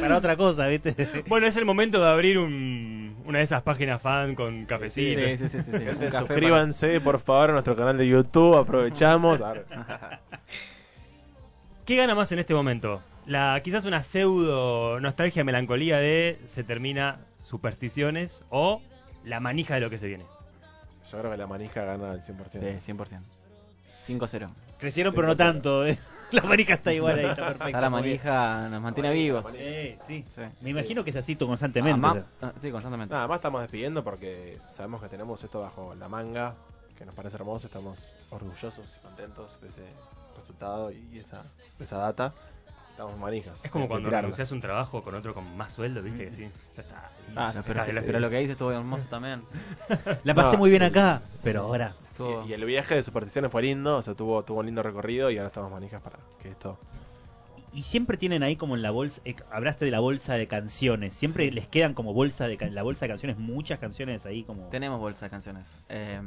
para 0.00 0.16
otra 0.18 0.36
cosa, 0.36 0.68
¿viste? 0.68 0.94
Bueno, 1.26 1.46
es 1.48 1.56
el 1.56 1.64
momento 1.64 2.00
de 2.00 2.08
abrir 2.08 2.38
un- 2.38 3.16
una 3.26 3.38
de 3.38 3.44
esas 3.44 3.62
páginas 3.62 4.00
fan 4.00 4.36
con 4.36 4.64
cafecito. 4.66 5.20
sí, 5.26 5.36
sí, 5.38 5.48
sí, 5.48 5.58
sí. 5.62 5.70
Un 5.72 5.78
Gente, 5.88 6.06
café 6.06 6.18
suscríbanse 6.18 7.00
por 7.00 7.18
favor 7.18 7.50
a 7.50 7.52
nuestro 7.54 7.74
canal 7.74 7.98
de 7.98 8.06
YouTube, 8.06 8.56
aprovechamos. 8.56 9.40
¿Qué 11.84 11.96
gana 11.96 12.14
más 12.14 12.32
en 12.32 12.38
este 12.38 12.54
momento? 12.54 13.02
La 13.26 13.60
quizás 13.64 13.84
una 13.84 14.02
pseudo 14.02 15.00
nostalgia, 15.00 15.44
melancolía 15.44 15.98
de 15.98 16.38
se 16.46 16.62
termina 16.64 17.18
supersticiones 17.38 18.42
o 18.50 18.82
la 19.24 19.40
manija 19.40 19.74
de 19.74 19.80
lo 19.80 19.90
que 19.90 19.98
se 19.98 20.06
viene. 20.08 20.24
Yo 21.10 21.18
creo 21.18 21.30
que 21.30 21.36
la 21.38 21.46
manija 21.46 21.84
gana 21.84 22.10
al 22.12 22.22
100%. 22.22 22.36
para- 22.36 22.80
Sí, 22.80 22.92
100%. 22.92 23.20
5-0. 24.06 24.48
Crecieron, 24.78 25.14
pero 25.14 25.26
no 25.28 25.36
tanto. 25.36 25.86
¿eh? 25.86 25.96
La 26.32 26.42
manija 26.42 26.74
está 26.74 26.92
igual 26.92 27.18
ahí, 27.18 27.24
está 27.26 27.36
perfecta. 27.46 27.66
Está 27.68 27.80
la 27.80 27.88
bien. 27.88 27.92
manija, 28.02 28.68
nos 28.68 28.82
mantiene 28.82 29.12
vivos. 29.12 29.46
Sí, 29.46 29.94
sí. 30.04 30.24
Sí. 30.34 30.40
Me 30.62 30.70
imagino 30.70 31.04
que 31.04 31.10
es 31.10 31.16
así 31.16 31.36
constantemente. 31.36 32.00
Ah, 32.06 32.10
o 32.10 32.14
sea. 32.14 32.24
ma- 32.40 32.54
sí, 32.60 32.70
constantemente. 32.72 33.14
Nada 33.14 33.28
más 33.28 33.36
estamos 33.36 33.60
despidiendo 33.62 34.02
porque 34.02 34.58
sabemos 34.66 35.00
que 35.00 35.08
tenemos 35.08 35.42
esto 35.44 35.60
bajo 35.60 35.94
la 35.94 36.08
manga, 36.08 36.54
que 36.98 37.04
nos 37.06 37.14
parece 37.14 37.36
hermoso, 37.36 37.68
estamos 37.68 37.98
orgullosos 38.30 38.84
y 38.98 39.02
contentos 39.02 39.60
de 39.60 39.68
ese 39.68 39.82
resultado 40.36 40.90
y 40.90 41.18
esa, 41.18 41.44
de 41.78 41.84
esa 41.84 41.98
data. 41.98 42.32
Estamos 42.94 43.18
manijas. 43.18 43.64
Es 43.64 43.72
como 43.72 43.88
cuando 43.88 44.08
renuncias 44.08 44.52
un 44.52 44.60
trabajo 44.60 45.02
con 45.02 45.16
otro 45.16 45.34
con 45.34 45.56
más 45.56 45.72
sueldo, 45.72 46.00
¿viste? 46.00 46.26
Que 46.26 46.32
sí, 46.32 46.48
ya 46.76 46.82
está. 46.82 47.10
Ah, 47.34 47.52
pero, 47.66 47.82
sí. 47.84 47.90
lo 47.92 48.30
que 48.30 48.38
dice 48.38 48.52
estuvo 48.52 48.70
hermoso 48.70 49.08
también. 49.08 49.42
La 50.22 50.32
pasé 50.32 50.52
No, 50.52 50.58
muy 50.58 50.70
bien 50.70 50.84
acá, 50.84 51.20
pero 51.42 51.62
ahora. 51.62 51.96
Estuvo- 52.00 52.44
Y, 52.46 52.50
y 52.50 52.52
el 52.52 52.64
viaje 52.64 52.94
de 52.94 53.02
supersticiones 53.02 53.50
fue 53.50 53.62
lindo, 53.62 53.96
o 53.96 54.02
sea, 54.02 54.14
tuvo, 54.14 54.44
tuvo 54.44 54.60
un 54.60 54.66
lindo 54.66 54.80
recorrido 54.84 55.28
y 55.32 55.38
ahora 55.38 55.48
estamos 55.48 55.72
manijas 55.72 56.00
para 56.02 56.20
que 56.40 56.50
esto. 56.50 56.78
Y 57.72 57.82
siempre 57.82 58.16
tienen 58.16 58.44
ahí 58.44 58.54
como 58.54 58.76
en 58.76 58.82
la 58.82 58.92
bolsa, 58.92 59.20
eh, 59.24 59.34
hablaste 59.50 59.84
de 59.86 59.90
la 59.90 59.98
bolsa 59.98 60.34
de 60.34 60.46
canciones, 60.46 61.14
siempre 61.14 61.50
les 61.50 61.66
quedan 61.66 61.94
como 61.94 62.12
bolsa 62.14 62.46
de 62.46 62.56
la 62.70 62.84
bolsa 62.84 63.06
de 63.06 63.08
canciones, 63.08 63.38
muchas 63.38 63.80
canciones 63.80 64.24
ahí 64.24 64.44
como... 64.44 64.68
Tenemos 64.68 65.00
bolsa 65.00 65.26
de 65.26 65.30
canciones. 65.30 65.76
Eh, 65.88 66.20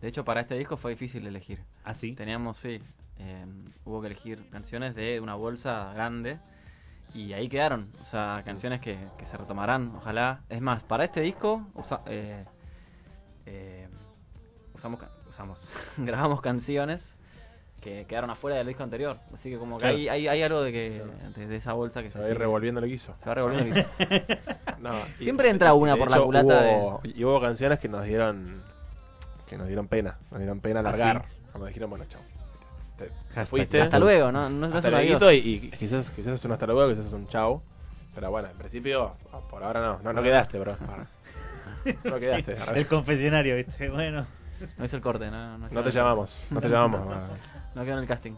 de 0.00 0.08
hecho, 0.08 0.24
para 0.24 0.42
este 0.42 0.56
disco 0.56 0.76
fue 0.76 0.92
difícil 0.92 1.26
elegir. 1.26 1.60
¿Ah, 1.84 1.94
sí? 1.94 2.12
Teníamos, 2.14 2.56
sí, 2.58 2.80
eh, 3.18 3.46
hubo 3.84 4.00
que 4.00 4.08
elegir 4.08 4.44
canciones 4.50 4.94
de 4.94 5.20
una 5.20 5.34
bolsa 5.34 5.92
grande 5.94 6.38
y 7.14 7.32
ahí 7.32 7.48
quedaron. 7.48 7.90
O 8.00 8.04
sea, 8.04 8.42
canciones 8.44 8.80
que, 8.80 8.98
que 9.18 9.24
se 9.26 9.36
retomarán, 9.36 9.92
ojalá. 9.96 10.42
Es 10.48 10.60
más, 10.60 10.82
para 10.82 11.04
este 11.04 11.20
disco 11.20 11.66
usa- 11.74 12.02
eh, 12.06 12.44
eh, 13.46 13.88
usamos, 14.74 15.00
usamos 15.28 15.68
grabamos 15.96 16.40
canciones 16.40 17.16
que 17.80 18.06
quedaron 18.06 18.30
afuera 18.30 18.56
del 18.56 18.66
disco 18.66 18.82
anterior. 18.82 19.18
Así 19.32 19.50
que 19.50 19.58
como 19.58 19.76
que 19.76 19.82
Claro. 19.82 19.96
hay, 19.96 20.08
hay, 20.08 20.28
hay 20.28 20.42
algo 20.42 20.62
de 20.62 20.72
que 20.72 21.02
de, 21.36 21.46
de 21.46 21.56
esa 21.56 21.74
bolsa 21.74 22.02
que 22.02 22.08
Se 22.08 22.14
se, 22.14 22.18
va 22.20 22.24
a 22.24 22.28
ir 22.28 22.34
sigue- 22.34 22.38
revolviendo 22.40 22.80
que 22.80 22.88
hizo. 22.88 23.14
se 23.22 23.28
va 23.28 23.34
revolviendo. 23.34 23.78
y- 23.78 23.84
No, 24.80 24.92
y- 25.06 25.12
Siempre 25.22 25.50
entra 25.50 25.72
una 25.74 25.92
de 25.92 25.98
por 25.98 26.10
la 26.10 26.20
culata 26.22 26.44
hubo- 26.62 27.00
Y 27.04 27.24
hubo 27.24 27.40
canciones 27.40 27.78
que 27.78 27.88
nos 27.88 28.04
dieron. 28.04 28.62
Que 29.46 29.56
nos 29.58 29.66
dieron 29.66 29.88
pena. 29.88 30.16
Nos 30.30 30.40
dieron 30.40 30.60
pena 30.60 30.80
¿Ah, 30.80 30.84
largar. 30.84 31.24
Cuando 31.52 31.66
dijeron, 31.66 31.90
bueno, 31.90 32.04
chao. 32.06 32.20
Te, 32.96 33.46
fuiste. 33.46 33.80
Hasta 33.82 33.98
luego, 33.98 34.30
¿no? 34.30 34.48
No, 34.48 34.66
Hasta 34.76 34.88
un 34.88 34.94
adiós. 34.94 35.20
luego 35.20 35.32
y, 35.32 35.36
y 35.38 35.58
quizás, 35.78 36.10
quizás 36.10 36.34
es 36.34 36.44
un 36.44 36.52
hasta 36.52 36.66
luego, 36.66 36.88
quizás 36.90 37.06
es 37.06 37.12
un 37.12 37.26
chao. 37.28 37.62
Pero 38.14 38.30
bueno, 38.30 38.48
en 38.48 38.56
principio, 38.56 39.14
por 39.50 39.64
ahora 39.64 39.80
no. 39.80 39.98
No, 40.02 40.12
no 40.12 40.22
quedaste, 40.22 40.58
bro. 40.58 40.76
No 42.04 42.18
quedaste. 42.18 42.56
El 42.74 42.86
confesionario, 42.86 43.56
¿viste? 43.56 43.90
Bueno. 43.90 44.26
No 44.78 44.84
hizo 44.84 44.96
el 44.96 45.02
corte, 45.02 45.30
no, 45.30 45.58
no, 45.58 45.68
te 45.68 45.74
nada. 45.74 45.90
llamamos. 45.90 46.46
No 46.50 46.60
te 46.60 46.68
llamamos. 46.70 47.06
No 47.74 47.84
quedó 47.84 47.94
en 47.94 47.98
el 48.00 48.06
casting. 48.06 48.32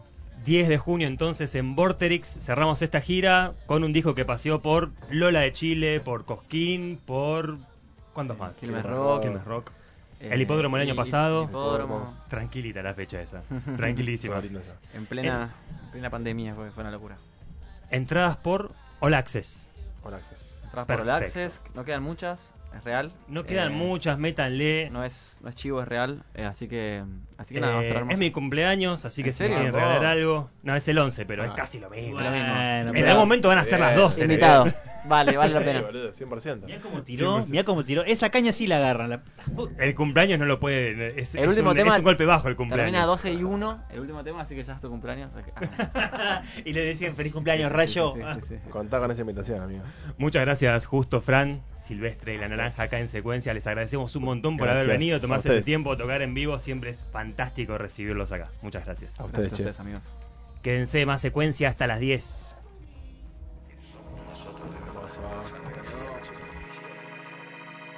10 0.45 0.67
de 0.67 0.77
junio 0.77 1.07
entonces 1.07 1.53
en 1.55 1.75
Vorterix 1.75 2.27
cerramos 2.41 2.81
esta 2.81 2.99
gira 3.01 3.53
con 3.65 3.83
un 3.83 3.93
disco 3.93 4.15
que 4.15 4.25
paseó 4.25 4.61
por 4.61 4.91
Lola 5.09 5.41
de 5.41 5.53
Chile, 5.53 5.99
por 5.99 6.25
Cosquín, 6.25 6.99
por... 7.05 7.57
¿Cuántos 8.13 8.37
más? 8.37 8.55
Quilmes 8.57 8.81
Sí, 8.81 8.87
Rock. 8.87 9.21
Quilmes 9.21 9.45
Rock. 9.45 9.71
Eh, 10.19 10.29
El 10.31 10.41
hipódromo 10.41 10.77
el 10.77 10.83
año 10.83 10.95
pasado. 10.95 11.43
Hipódromo. 11.45 12.13
Tranquilita 12.27 12.81
la 12.81 12.93
fecha 12.93 13.21
esa. 13.21 13.41
Tranquilísima. 13.77 14.41
En 14.93 15.05
plena, 15.05 15.53
en 15.85 15.91
plena 15.91 16.09
pandemia 16.09 16.55
fue, 16.55 16.71
fue 16.71 16.81
una 16.81 16.91
locura. 16.91 17.17
Entradas 17.91 18.37
por 18.37 18.71
All 18.99 19.13
Access. 19.13 19.65
All 20.03 20.13
Access. 20.15 20.39
Entradas 20.63 20.87
por 20.87 20.95
Perfecto. 21.05 21.13
Access, 21.13 21.61
no 21.75 21.85
quedan 21.85 22.03
muchas, 22.03 22.53
es 22.75 22.83
real. 22.83 23.11
No 23.29 23.45
quedan 23.45 23.71
Eh, 23.71 23.75
muchas, 23.75 24.17
métanle. 24.19 24.89
No 24.89 25.03
es, 25.05 25.37
no 25.41 25.49
es 25.49 25.55
chivo, 25.55 25.81
es 25.81 25.87
real. 25.87 26.23
eh, 26.33 26.43
así 26.45 26.67
que, 26.67 27.03
así 27.37 27.53
que 27.53 27.61
nada, 27.61 27.81
Eh, 27.83 27.89
hermoso. 27.89 28.11
es 28.13 28.17
mi 28.19 28.31
cumpleaños, 28.31 29.05
así 29.05 29.23
que 29.23 29.29
¿En 29.29 29.33
si 29.33 29.43
me 29.43 29.49
quieren 29.49 29.73
regalar 29.73 30.03
algo. 30.05 30.49
No, 30.63 30.75
es 30.75 30.85
el 30.89 30.97
11, 30.97 31.25
pero 31.25 31.45
es 31.45 31.51
Ah. 31.51 31.55
casi 31.55 31.79
lo 31.79 31.89
mismo. 31.89 32.15
Bueno, 32.15 32.33
En 32.93 33.05
algún 33.05 33.19
momento 33.21 33.47
van 33.47 33.59
a 33.59 33.63
ser 33.63 33.79
las 33.79 33.91
Bien, 33.91 34.01
12. 34.01 34.23
Invitado. 34.23 34.65
Vale, 35.07 35.37
vale 35.37 35.53
la 35.53 35.59
Sí, 35.61 35.65
pena. 35.67 35.81
boludo, 35.81 36.11
100%. 36.11 36.65
Mirá 36.65 36.79
cómo 36.79 37.03
tiró, 37.03 37.39
100%. 37.45 37.49
mirá 37.49 37.63
cómo 37.63 37.83
tiró. 37.85 38.03
Esa 38.03 38.29
caña 38.29 38.51
sí 38.51 38.67
la 38.67 38.77
agarran. 38.77 39.09
la- 39.09 39.23
El 39.79 39.95
cumpleaños 39.95 40.39
no 40.39 40.45
lo 40.45 40.59
puede. 40.59 41.19
Es, 41.19 41.35
El 41.35 41.43
es 41.43 41.49
último 41.49 41.71
un, 41.71 41.75
tema 41.77 41.91
es 41.93 41.97
un 41.99 42.03
golpe 42.03 42.25
bajo 42.25 42.47
el 42.47 42.55
cumpleaños. 42.55 42.85
Termina 42.91 43.05
12 43.05 43.33
y 43.33 43.43
1, 43.43 43.83
el 43.91 43.99
último 43.99 44.23
tema, 44.23 44.41
así 44.41 44.55
que 44.55 44.63
ya 44.63 44.73
es 44.73 44.81
tu 44.81 44.89
cumpleaños. 44.89 45.31
ah. 45.93 46.41
y 46.65 46.73
le 46.73 46.81
decían 46.83 47.15
feliz 47.15 47.33
cumpleaños, 47.33 47.71
Rayo. 47.71 48.13
sí, 48.15 48.21
sí, 48.21 48.41
sí, 48.47 48.55
sí. 48.63 48.69
Contá 48.69 48.99
con 48.99 49.11
esa 49.11 49.21
invitación, 49.21 49.61
amigo. 49.61 49.83
Muchas 50.17 50.43
gracias, 50.45 50.85
Justo 50.85 51.21
Fran, 51.21 51.61
Silvestre 51.75 52.35
y 52.35 52.37
la 52.37 52.47
Naranja 52.49 52.83
acá 52.83 52.99
en 52.99 53.07
secuencia. 53.07 53.53
Les 53.53 53.65
agradecemos 53.67 54.15
un 54.15 54.23
montón 54.23 54.57
por 54.57 54.67
Gracias 54.67 54.85
haber 54.85 54.97
venido, 54.99 55.19
tomarse 55.21 55.55
el 55.55 55.63
tiempo, 55.63 55.95
tocar 55.97 56.21
en 56.21 56.33
vivo. 56.33 56.59
Siempre 56.59 56.89
es 56.89 57.05
fantástico 57.11 57.77
recibirlos 57.77 58.31
acá. 58.31 58.49
Muchas 58.61 58.85
gracias. 58.85 59.19
A 59.19 59.25
ustedes, 59.25 59.49
Gracias 59.51 59.59
a 59.67 59.71
ustedes, 59.71 59.79
amigos. 59.79 60.03
Quédense 60.61 61.05
más 61.05 61.21
secuencia 61.21 61.69
hasta 61.69 61.87
las 61.87 61.99
10. 61.99 62.55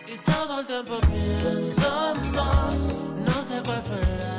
Y 0.05 0.17
todo 0.17 0.59
el 0.59 0.65
tiempo 0.67 0.99
pienso 1.01 2.13
en 2.13 2.31
vos 2.31 2.75
No 3.25 3.43
sé 3.43 3.61
cuál 3.65 3.81
fue 3.81 4.38